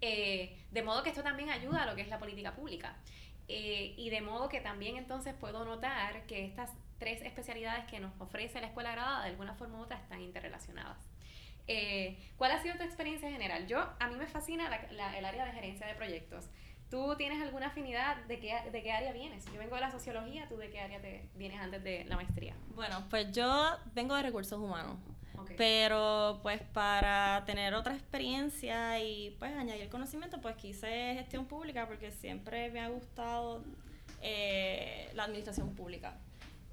[0.02, 2.94] eh, de modo que esto también ayuda a lo que es la política pública.
[3.48, 8.12] Eh, y de modo que también entonces puedo notar que estas tres especialidades que nos
[8.20, 10.98] ofrece la escuela graduada de alguna forma u otra están interrelacionadas.
[11.66, 13.66] Eh, ¿Cuál ha sido tu experiencia general?
[13.66, 16.48] Yo, a mí me fascina la- la- el área de gerencia de proyectos.
[16.90, 19.44] ¿Tú tienes alguna afinidad de qué, de qué área vienes?
[19.52, 22.54] Yo vengo de la sociología, ¿tú de qué área te vienes antes de la maestría?
[22.74, 24.96] Bueno, pues yo vengo de recursos humanos.
[25.56, 32.10] Pero pues para tener otra experiencia y pues añadir conocimiento, pues quise gestión pública porque
[32.10, 33.62] siempre me ha gustado
[34.22, 36.16] eh, la administración pública.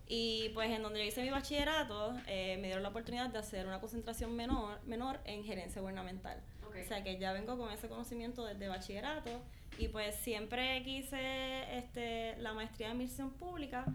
[0.08, 3.66] Y pues en donde yo hice mi bachillerato, eh, me dieron la oportunidad de hacer
[3.66, 6.42] una concentración menor, menor en gerencia gubernamental.
[6.68, 6.78] Ok.
[6.84, 9.42] O sea que ya vengo con ese conocimiento desde bachillerato
[9.80, 13.86] y pues siempre quise este, la maestría en administración pública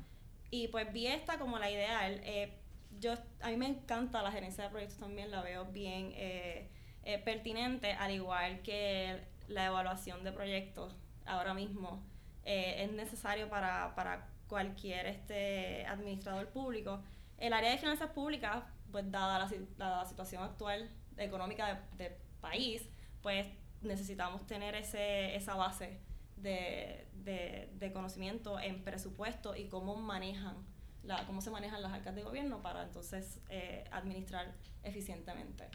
[0.51, 2.21] y pues vi esta como la ideal.
[2.25, 2.60] Eh,
[3.01, 6.69] yo, a mí me encanta la gerencia de proyectos también, la veo bien eh,
[7.05, 10.95] eh, pertinente, al igual que la evaluación de proyectos
[11.27, 12.03] ahora mismo
[12.45, 17.03] eh, es necesario para, para cualquier este administrador público.
[17.39, 22.89] El área de finanzas públicas, pues dada la, la situación actual económica de- del país,
[23.23, 23.47] pues
[23.83, 26.01] necesitamos tener ese, esa base
[26.37, 30.57] de, de, de conocimiento en presupuesto y cómo manejan
[31.03, 35.69] la, cómo se manejan las arcas de gobierno para entonces eh, administrar eficientemente.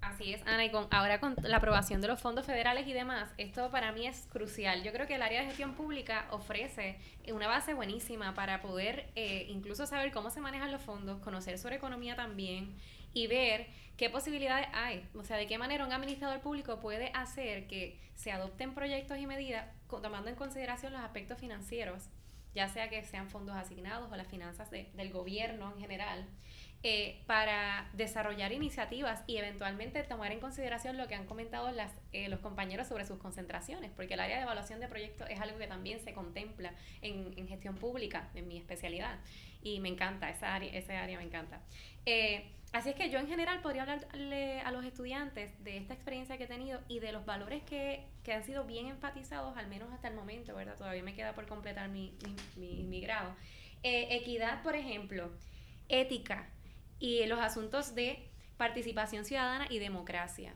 [0.00, 3.30] Así es, Ana, y con, ahora con la aprobación de los fondos federales y demás,
[3.36, 4.82] esto para mí es crucial.
[4.82, 6.98] Yo creo que el área de gestión pública ofrece
[7.32, 11.76] una base buenísima para poder eh, incluso saber cómo se manejan los fondos, conocer sobre
[11.76, 12.76] economía también
[13.12, 17.66] y ver qué posibilidades hay, o sea, de qué manera un administrador público puede hacer
[17.66, 22.08] que se adopten proyectos y medidas tomando en consideración los aspectos financieros,
[22.54, 26.26] ya sea que sean fondos asignados o las finanzas del gobierno en general
[26.82, 32.30] eh, para desarrollar iniciativas y eventualmente tomar en consideración lo que han comentado las, eh,
[32.30, 35.66] los compañeros sobre sus concentraciones, porque el área de evaluación de proyectos es algo que
[35.66, 39.18] también se contempla en, en gestión pública, en mi especialidad,
[39.62, 41.60] y me encanta, esa área, esa área me encanta.
[42.06, 46.38] Eh, así es que yo en general podría hablarle a los estudiantes de esta experiencia
[46.38, 49.92] que he tenido y de los valores que, que han sido bien enfatizados, al menos
[49.92, 50.76] hasta el momento, ¿verdad?
[50.76, 52.16] Todavía me queda por completar mi,
[52.56, 53.34] mi, mi, grado.
[53.82, 55.30] equidad, por ejemplo,
[55.88, 56.48] ética,
[57.00, 60.54] y los asuntos de participación ciudadana y democracia.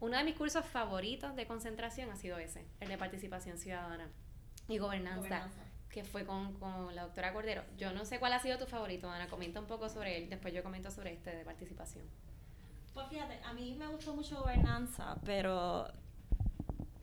[0.00, 4.08] Uno de mis cursos favoritos de concentración ha sido ese, el de participación ciudadana
[4.68, 5.48] y gobernanza,
[5.92, 7.62] que fue con, con, la doctora Cordero.
[7.76, 10.52] Yo no sé cuál ha sido tu favorito, Ana, comenta un poco sobre él, después
[10.52, 12.04] yo comento sobre este de participación.
[12.94, 15.86] Pues fíjate, a mí me gustó mucho gobernanza, pero,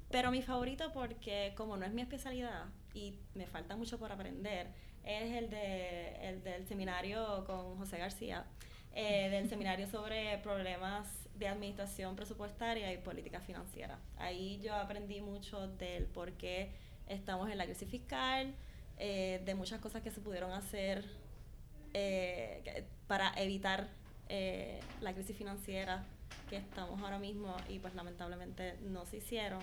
[0.10, 4.67] pero mi favorito porque como no es mi especialidad y me falta mucho por aprender,
[5.04, 8.45] es el, de, el del seminario con José García,
[8.93, 13.99] eh, del seminario sobre problemas de administración presupuestaria y política financiera.
[14.17, 16.71] Ahí yo aprendí mucho del por qué
[17.08, 18.54] estamos en la crisis fiscal,
[19.00, 21.06] eh, de muchas cosas que se pudieron hacer
[21.94, 23.88] eh, para evitar
[25.02, 26.06] la crisis financiera
[26.50, 29.62] que estamos ahora mismo y pues lamentablemente no se hicieron.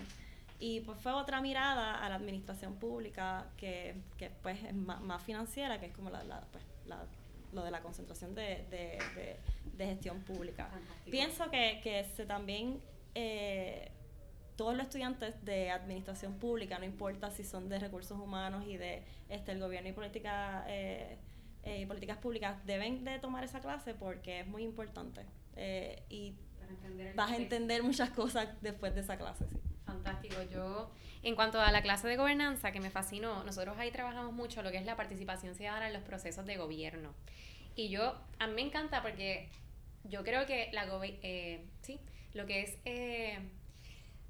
[0.59, 5.79] Y pues fue otra mirada a la administración pública que, que pues es más, financiera,
[5.79, 7.05] que es como la, la, pues, la
[7.53, 9.37] lo de la concentración de, de,
[9.77, 10.69] de, gestión pública.
[11.09, 12.81] Pienso que, que se también
[13.15, 13.89] eh,
[14.57, 19.03] todos los estudiantes de administración pública, no importa si son de recursos humanos y de
[19.29, 21.17] este el gobierno y política eh,
[21.63, 25.21] eh, políticas públicas, deben de tomar esa clase porque es muy importante
[26.09, 26.35] y
[27.15, 29.45] vas a entender muchas cosas después de esa clase.
[29.47, 29.57] Sí.
[29.87, 30.35] Fantástico.
[30.51, 30.91] Yo,
[31.23, 34.69] en cuanto a la clase de gobernanza, que me fascinó, nosotros ahí trabajamos mucho lo
[34.69, 37.13] que es la participación ciudadana en los procesos de gobierno.
[37.75, 39.49] Y yo, a mí me encanta porque
[40.03, 41.99] yo creo que la eh, sí,
[42.33, 43.39] lo que es eh,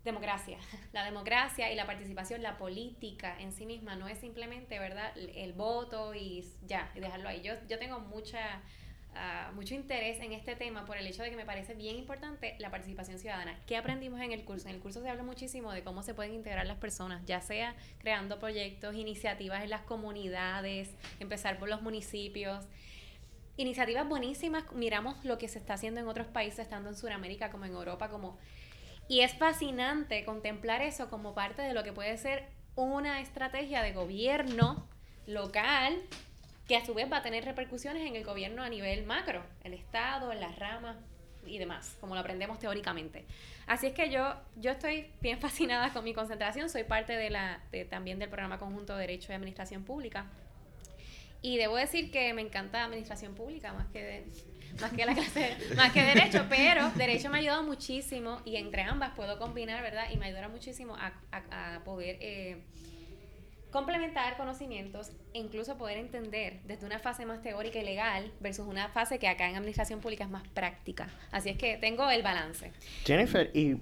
[0.08, 0.58] democracia,
[0.93, 5.54] la democracia y la participación, la política en sí misma no es simplemente, ¿verdad?, el
[5.54, 7.41] voto y ya, y dejarlo ahí.
[7.41, 8.62] Yo, yo tengo mucha
[9.56, 12.70] mucho interés en este tema por el hecho de que me parece bien importante la
[12.70, 13.60] participación ciudadana.
[13.65, 14.67] ¿Qué aprendimos en el curso?
[14.67, 17.76] En el curso se habla muchísimo de cómo se pueden integrar las personas, ya sea
[18.00, 20.89] creando proyectos, iniciativas en las comunidades,
[21.20, 22.65] empezar por los municipios.
[23.56, 27.65] Iniciativas buenísimas, miramos lo que se está haciendo en otros países, estando en Sudamérica como
[27.65, 28.38] en Europa, como...
[29.08, 33.93] Y es fascinante contemplar eso como parte de lo que puede ser una estrategia de
[33.93, 34.88] gobierno
[35.26, 36.02] local
[36.67, 39.74] que a su vez va a tener repercusiones en el gobierno a nivel macro, el
[39.74, 40.98] Estado, las ramas
[41.46, 43.26] y demás, como lo aprendemos teóricamente.
[43.67, 47.62] Así es que yo, yo estoy bien fascinada con mi concentración, soy parte de la,
[47.89, 50.26] también del programa conjunto de Derecho y Administración Pública.
[51.41, 54.26] Y debo decir que me encanta administración pública más que,
[54.82, 58.84] más que la clase, más que derecho, pero derecho me ha ayudado muchísimo y entre
[58.84, 60.06] ambas puedo combinar, ¿verdad?
[60.13, 62.58] Y me ayuda muchísimo a, a, poder eh,
[63.71, 68.89] complementar conocimientos e incluso poder entender desde una fase más teórica y legal versus una
[68.89, 71.10] fase que acá en administración pública es más práctica.
[71.32, 72.71] Así es que tengo el balance.
[73.06, 73.77] Jennifer, ¿y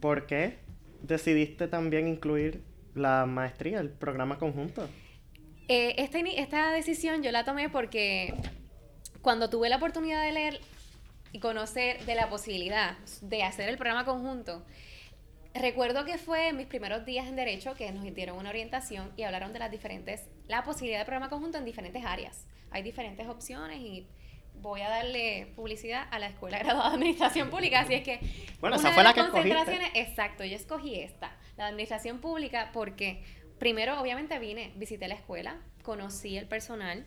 [0.00, 0.58] por qué
[1.02, 2.62] decidiste también incluir
[2.94, 4.88] la maestría, el programa conjunto?
[5.68, 8.34] Eh, esta, esta decisión yo la tomé porque
[9.24, 10.60] cuando tuve la oportunidad de leer
[11.32, 14.64] y conocer de la posibilidad de hacer el programa conjunto,
[15.56, 19.22] Recuerdo que fue en mis primeros días en Derecho que nos dieron una orientación y
[19.22, 22.44] hablaron de las diferentes, la posibilidad de programa conjunto en diferentes áreas.
[22.72, 24.08] Hay diferentes opciones y
[24.56, 28.18] voy a darle publicidad a la Escuela Graduada de Administración Pública, así es que
[28.58, 33.22] bueno, esa fue la que concentraciones, exacto, yo escogí esta, la Administración Pública, porque
[33.60, 37.06] primero obviamente vine, visité la escuela, conocí el personal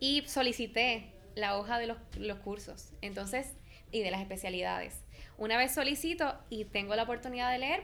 [0.00, 3.54] y solicité la hoja de los, cursos, entonces,
[3.90, 5.02] y de las especialidades.
[5.36, 7.82] Una vez solicito y tengo la oportunidad de leer,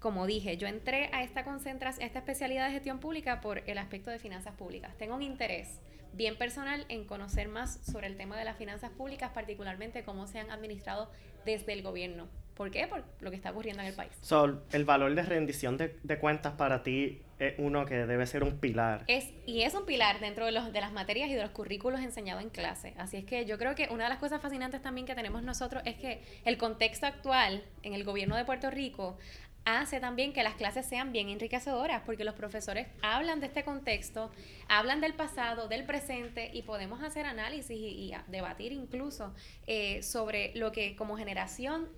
[0.00, 3.78] como dije, yo entré a esta concentración, a esta especialidad de gestión pública por el
[3.78, 4.96] aspecto de finanzas públicas.
[4.98, 5.80] Tengo un interés
[6.12, 10.38] bien personal en conocer más sobre el tema de las finanzas públicas, particularmente cómo se
[10.38, 11.10] han administrado
[11.44, 12.28] desde el gobierno.
[12.56, 12.86] ¿Por qué?
[12.86, 14.10] Por lo que está ocurriendo en el país.
[14.22, 18.42] So, el valor de rendición de, de cuentas para ti es uno que debe ser
[18.42, 19.04] un pilar.
[19.08, 22.00] Es, y es un pilar dentro de, los, de las materias y de los currículos
[22.00, 22.94] enseñados en clase.
[22.96, 25.82] Así es que yo creo que una de las cosas fascinantes también que tenemos nosotros
[25.84, 29.18] es que el contexto actual en el gobierno de Puerto Rico
[29.66, 34.30] hace también que las clases sean bien enriquecedoras, porque los profesores hablan de este contexto,
[34.68, 39.34] hablan del pasado, del presente, y podemos hacer análisis y, y debatir incluso
[39.66, 41.88] eh, sobre lo que como generación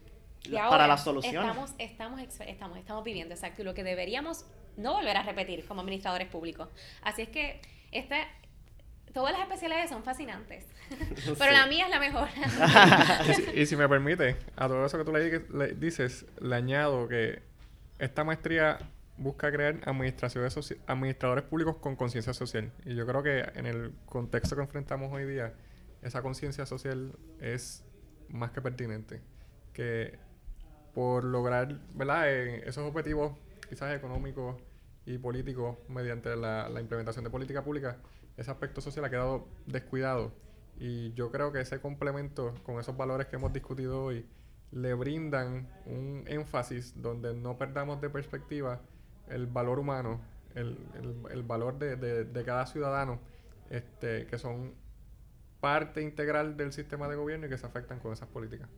[0.44, 1.40] y La- ahora para las soluciones.
[1.40, 4.44] Estamos, estamos, estamos, estamos viviendo, exacto, y lo que deberíamos
[4.76, 6.68] no volver a repetir como administradores públicos.
[7.02, 7.60] Así es que
[7.90, 8.16] esta,
[9.12, 10.66] todas las especialidades son fascinantes,
[11.38, 12.28] pero la mía es la mejor.
[13.28, 16.54] Y si, y si me permite, a todo eso que tú le, le dices, le
[16.54, 17.42] añado que
[17.98, 18.78] esta maestría
[19.18, 22.70] busca crear administraciones administradores públicos con conciencia social.
[22.84, 25.52] Y yo creo que en el contexto que enfrentamos hoy día,
[26.02, 27.84] esa conciencia social es
[28.28, 29.20] más que pertinente.
[29.72, 30.18] Que
[30.98, 32.24] por lograr ¿verdad?
[32.28, 33.30] Eh, esos objetivos
[33.68, 34.56] quizás económicos
[35.06, 37.98] y políticos mediante la, la implementación de política pública,
[38.36, 40.32] ese aspecto social ha quedado descuidado.
[40.76, 44.26] Y yo creo que ese complemento con esos valores que hemos discutido hoy
[44.72, 48.80] le brindan un énfasis donde no perdamos de perspectiva
[49.28, 50.20] el valor humano,
[50.56, 53.20] el, el- el valor de, de- de cada ciudadano,
[53.70, 54.74] este, que son
[55.60, 58.68] parte integral del sistema de gobierno y que se afectan con esas políticas.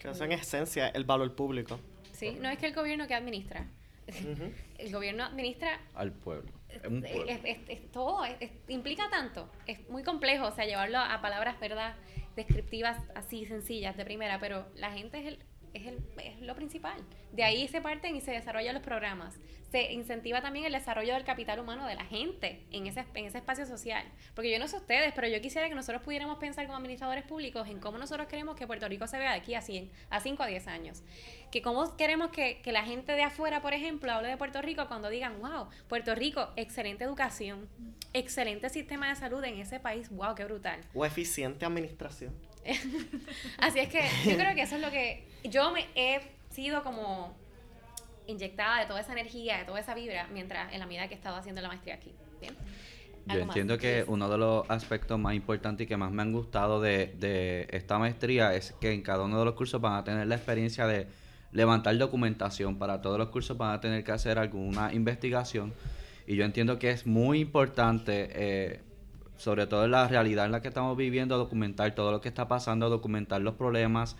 [0.00, 1.78] Que eso en esencia es el valor público.
[2.12, 3.66] sí, no es que el gobierno que administra.
[4.78, 6.50] El gobierno administra Al pueblo.
[6.68, 7.24] Es un pueblo.
[7.28, 11.20] es- es- es todo, es- es- implica tanto, es muy complejo, o sea, llevarlo a
[11.20, 11.94] palabras, ¿verdad?
[12.34, 15.38] Descriptivas así sencillas de primera, pero la gente es, el,
[15.74, 17.00] es, el, es lo principal.
[17.32, 19.38] De ahí se parten y se desarrollan los programas.
[19.70, 23.38] Se incentiva también el desarrollo del capital humano de la gente en ese, en ese
[23.38, 24.04] espacio social.
[24.34, 27.68] Porque yo no sé ustedes, pero yo quisiera que nosotros pudiéramos pensar como administradores públicos
[27.68, 30.42] en cómo nosotros queremos que Puerto Rico se vea de aquí a 100, a 5
[30.42, 31.02] a 10 años.
[31.52, 34.88] Que cómo queremos que, que la gente de afuera, por ejemplo, hable de Puerto Rico
[34.88, 37.68] cuando digan, wow, Puerto Rico, excelente educación,
[38.12, 40.80] excelente sistema de salud en ese país, wow, qué brutal.
[40.94, 42.34] O eficiente administración.
[43.58, 47.34] Así es que yo creo que eso es lo que yo me he sido como
[48.26, 51.16] inyectada de toda esa energía, de toda esa vibra, mientras en la medida que he
[51.16, 52.12] estado haciendo la maestría aquí.
[52.40, 52.54] Bien.
[53.26, 56.22] Yo ¿Algo más, entiendo que uno de los aspectos más importantes y que más me
[56.22, 59.94] han gustado de, de esta maestría es que en cada uno de los cursos van
[59.94, 61.06] a tener la experiencia de
[61.52, 62.78] levantar documentación.
[62.78, 65.74] Para todos los cursos van a tener que hacer alguna investigación.
[66.26, 68.80] Y yo entiendo que es muy importante, eh,
[69.40, 72.46] sobre todo en la realidad en la que estamos viviendo, documentar todo lo que está
[72.46, 74.14] pasando, documentar los problemas.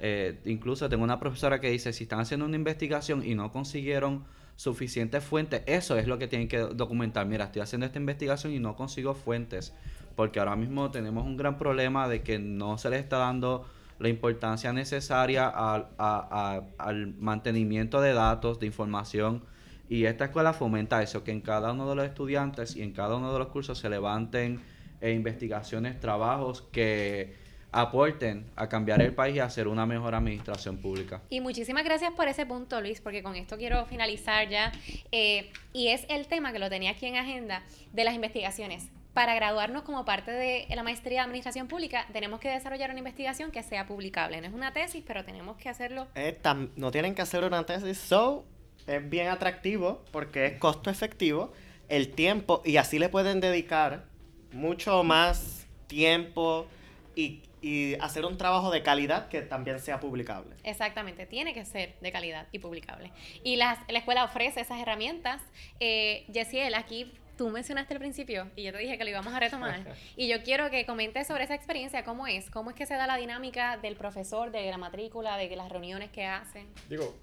[0.00, 4.24] Eh, incluso tengo una profesora que dice, si están haciendo una investigación y no consiguieron
[4.54, 7.24] suficientes fuentes, eso es lo que tienen que documentar.
[7.24, 9.72] Mira, estoy haciendo esta investigación y no consigo fuentes,
[10.14, 13.66] porque ahora mismo tenemos un gran problema de que no se le está dando
[13.98, 19.42] la importancia necesaria al, al mantenimiento de datos, de información.
[19.88, 23.16] Y esta escuela fomenta eso, que en cada uno de los estudiantes y en cada
[23.16, 24.60] uno de los cursos se levanten
[25.00, 27.34] eh, investigaciones, trabajos que
[27.72, 31.20] aporten a cambiar el país y a hacer una mejor administración pública.
[31.28, 34.72] Y muchísimas gracias por ese punto, Luis, porque con esto quiero finalizar ya.
[35.12, 37.62] Eh, y es el tema que lo tenía aquí en agenda
[37.92, 38.88] de las investigaciones.
[39.12, 43.50] Para graduarnos como parte de la maestría de Administración Pública, tenemos que desarrollar una investigación
[43.50, 44.40] que sea publicable.
[44.40, 46.06] No es una tesis, pero tenemos que hacerlo.
[46.14, 48.44] Eh, tam- no tienen que hacer una tesis, so
[48.86, 51.52] es bien atractivo porque es costo efectivo
[51.88, 54.04] el tiempo y así le pueden dedicar
[54.52, 56.66] mucho más tiempo
[57.14, 60.54] y, y hacer un trabajo de calidad que también sea publicable.
[60.64, 63.12] Exactamente, tiene que ser de calidad y publicable.
[63.42, 65.42] Y las, la escuela ofrece esas herramientas.
[65.80, 69.40] Eh, Yesiel, aquí tú mencionaste al principio y yo te dije que lo íbamos a
[69.40, 69.80] retomar.
[70.16, 73.06] y yo quiero que comentes sobre esa experiencia, cómo es, cómo es que se da
[73.06, 76.66] la dinámica del profesor, de la matrícula, de las reuniones que hacen.
[76.88, 77.14] Digo,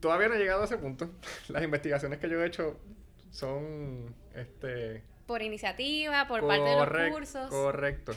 [0.00, 1.10] todavía no he llegado a ese punto.
[1.48, 2.78] Las investigaciones que yo he hecho
[3.30, 7.48] son este Por iniciativa, por parte de los cursos.
[7.50, 8.12] Correcto.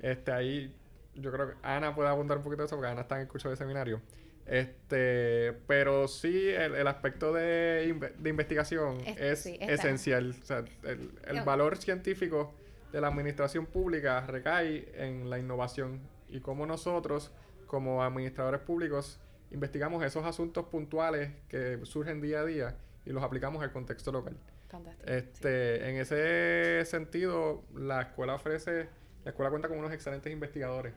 [0.00, 0.74] Este ahí
[1.14, 3.28] yo creo que Ana puede abundar un poquito de eso porque Ana está en el
[3.28, 4.00] curso de seminario.
[4.46, 9.72] Este, pero sí el, el aspecto de, de investigación Es- es, sí, está.
[9.74, 10.34] esencial.
[10.42, 12.52] O sea, el, el valor científico
[12.92, 17.30] de la administración pública recae en la innovación y cómo nosotros,
[17.66, 19.20] como administradores públicos,
[19.50, 24.36] investigamos esos asuntos puntuales que surgen día a día y los aplicamos al contexto local.
[24.68, 25.10] Fantástico.
[25.10, 28.88] Este, En ese sentido, la escuela ofrece,
[29.24, 30.94] la escuela cuenta con unos excelentes investigadores.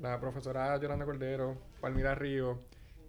[0.00, 2.60] La profesora Yolanda Cordero, Palmira Río,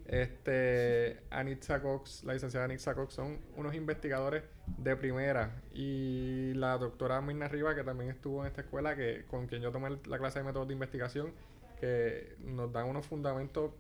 [0.08, 4.44] este, Anitza Cox, la licenciada Anitza Cox, son unos investigadores
[4.78, 5.62] de primera.
[5.72, 9.72] Y la doctora Mirna Riva, que también estuvo en esta escuela, que con quien yo
[9.72, 11.32] tomé la clase de métodos de investigación,
[11.80, 13.72] que nos dan unos fundamentos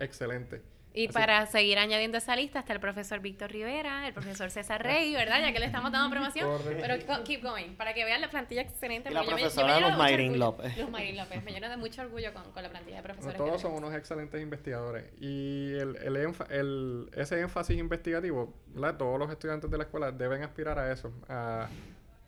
[0.00, 0.60] excelentes.
[0.92, 4.82] Y Así- para seguir añadiendo esa lista está el profesor Víctor Rivera, el profesor César
[4.82, 5.40] Rey, ¿verdad?
[5.40, 6.50] Ya que le estamos dando promoción.
[6.50, 6.82] Correcto.
[7.06, 9.08] Pero keep going, para que vean la plantilla excelente.
[9.08, 10.44] Y la porque yo me- yo me profesora mucho Mayrín orgullo.
[10.46, 10.78] López.
[10.78, 11.44] Luz Mayrín López.
[11.44, 13.36] Me lleno de mucho orgullo con, con la plantilla de profesores.
[13.36, 15.04] todos son unos excelentes investigadores.
[15.20, 18.96] Y el, el, enfa- el- ese énfasis investigativo, ¿verdad?
[18.96, 21.68] todos los estudiantes de la escuela deben aspirar a eso, a,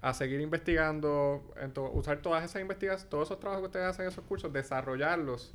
[0.03, 4.05] a seguir investigando, en to- usar todas esas investigaciones, todos esos trabajos que ustedes hacen
[4.05, 5.53] en esos cursos, desarrollarlos,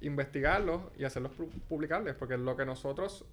[0.00, 3.24] investigarlos y hacerlos pu- publicables, porque lo que nosotros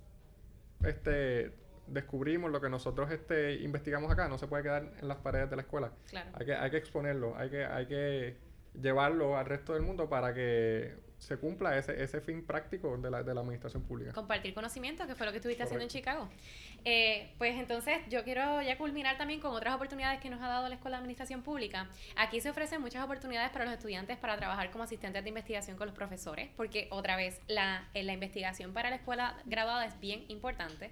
[0.84, 1.53] este,
[1.88, 5.55] descubrimos, lo que nosotros este, investigamos acá, no se puede quedar en las paredes de
[5.55, 5.91] la escuela.
[6.09, 6.30] Claro.
[6.34, 8.38] Hay que, hay que exponerlo, hay que, hay que
[8.82, 10.95] llevarlo al resto del mundo para que
[11.26, 14.13] se cumpla ese, ese fin práctico de la, de la administración pública.
[14.13, 15.89] Compartir conocimiento, que fue lo que estuviste haciendo en.
[15.89, 16.30] Chicago.
[16.84, 20.69] Eh, pues entonces yo quiero ya culminar también con otras oportunidades que nos ha dado
[20.69, 21.89] la Escuela de Administración Pública.
[22.15, 25.88] Aquí se ofrecen muchas oportunidades para los estudiantes para trabajar como asistentes de investigación con
[25.88, 30.26] los profesores, porque otra vez la, eh, la investigación para la escuela graduada es bien
[30.28, 30.91] importante.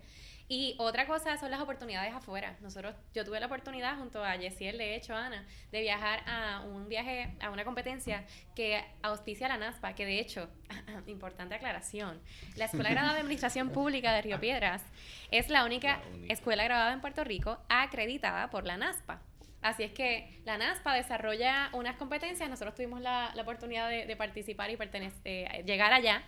[0.50, 2.58] Y otra cosa son las oportunidades afuera.
[2.62, 6.90] Nosotros, yo tuve la oportunidad junto a Yesiel, de hecho, Ana, de viajar a un
[6.90, 8.26] viaje, a una competencia
[8.56, 10.50] que auspicia la NASPA, que de hecho,
[11.08, 12.22] importante aclaración,
[12.56, 14.84] la Escuela Graduada de Administración Pública de Río Piedras
[15.32, 16.34] es la única, La única.
[16.34, 19.22] escuela graduada en Puerto Rico acreditada por la NASPA.
[19.62, 24.16] Así es que la NASPA desarrolla unas competencias, nosotros tuvimos la, la oportunidad de, de
[24.18, 26.22] participar y pertenecer, eh, llegar allá.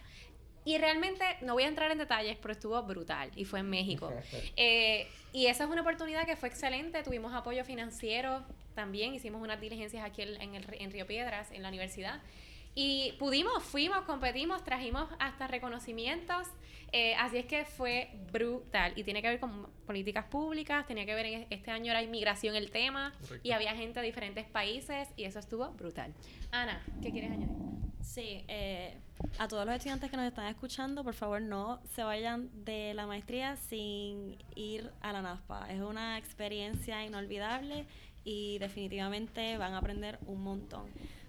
[0.66, 4.12] Y realmente, no voy a entrar en detalles, pero estuvo brutal y fue en México.
[4.58, 7.04] Eh, y esa es una oportunidad que fue excelente.
[7.04, 8.44] Tuvimos apoyo financiero
[8.74, 9.14] también.
[9.14, 12.22] Hicimos unas diligencias aquí en, el, en Río Piedras, en la universidad.
[12.74, 16.48] Y pudimos, fuimos, competimos, trajimos hasta reconocimientos.
[16.92, 18.94] eh, así es que fue brutal.
[18.96, 22.56] Y tiene que ver con políticas públicas, tenía que ver en este año era inmigración
[22.56, 23.14] el tema.
[23.22, 23.48] Correcto.
[23.48, 26.14] Y había gente de diferentes países y eso estuvo brutal.
[26.52, 27.95] Ana, ¿qué quieres añadir?
[28.06, 28.94] Sí, eh,
[29.40, 33.08] a todos los estudiantes que nos están escuchando, por favor no se vayan de la
[33.08, 35.72] maestría sin ir a la NASPA.
[35.74, 37.86] Es una experiencia inolvidable
[38.24, 40.86] y definitivamente van a aprender un montón.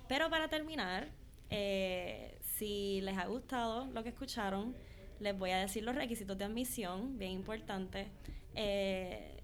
[0.06, 1.08] Pero para terminar,
[1.50, 4.76] eh, si les ha gustado lo que escucharon,
[5.18, 8.08] les voy a decir los requisitos de admisión, bien importante.
[8.54, 9.40] Eh,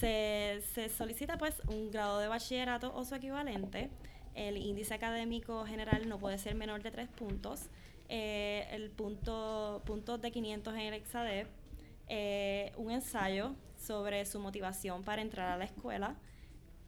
[0.00, 3.90] se, se solicita pues un grado de bachillerato o su equivalente.
[4.34, 7.68] El índice académico general no puede ser menor de tres puntos.
[8.08, 11.48] Eh, el punto puntos de 500 en el Exadep.
[12.08, 16.16] eh, un ensayo sobre su motivación para entrar a la escuela.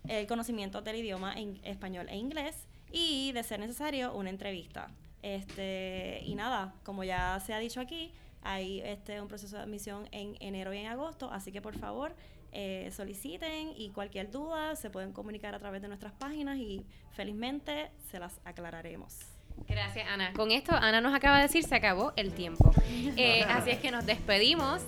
[0.08, 2.66] El conocimiento del idioma en español e inglés.
[2.92, 4.90] Y, de ser necesario, una entrevista.
[5.22, 10.08] Este, y nada, como ya se ha dicho aquí, hay este, un proceso de admisión
[10.12, 12.14] en enero y en agosto, así que por favor
[12.52, 17.90] eh, soliciten y cualquier duda se pueden comunicar a través de nuestras páginas y felizmente
[18.10, 19.18] se las aclararemos.
[19.66, 20.32] Gracias, Ana.
[20.34, 22.70] Con esto, Ana nos acaba de decir, se acabó el tiempo.
[23.18, 24.82] Eh, así es que nos despedimos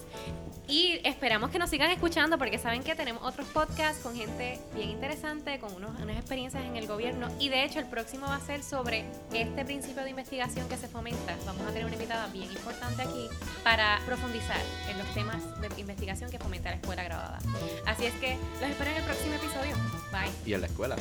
[0.68, 4.90] y esperamos que nos sigan escuchando porque saben que tenemos otros podcasts con gente bien
[4.90, 7.28] interesante, con unos, unas experiencias en el gobierno.
[7.40, 10.86] Y de hecho, el próximo va a ser sobre este principio de investigación que se
[10.86, 11.34] fomenta.
[11.46, 13.28] Vamos a tener una invitada bien importante aquí
[13.64, 14.60] para profundizar
[14.90, 17.38] en los temas de investigación que fomenta la escuela graduada.
[17.86, 19.74] Así es que los espero en el próximo episodio.
[20.12, 20.30] Bye.
[20.44, 20.96] Y en la escuela.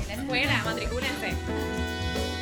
[0.00, 2.33] En la escuela, matricúlense.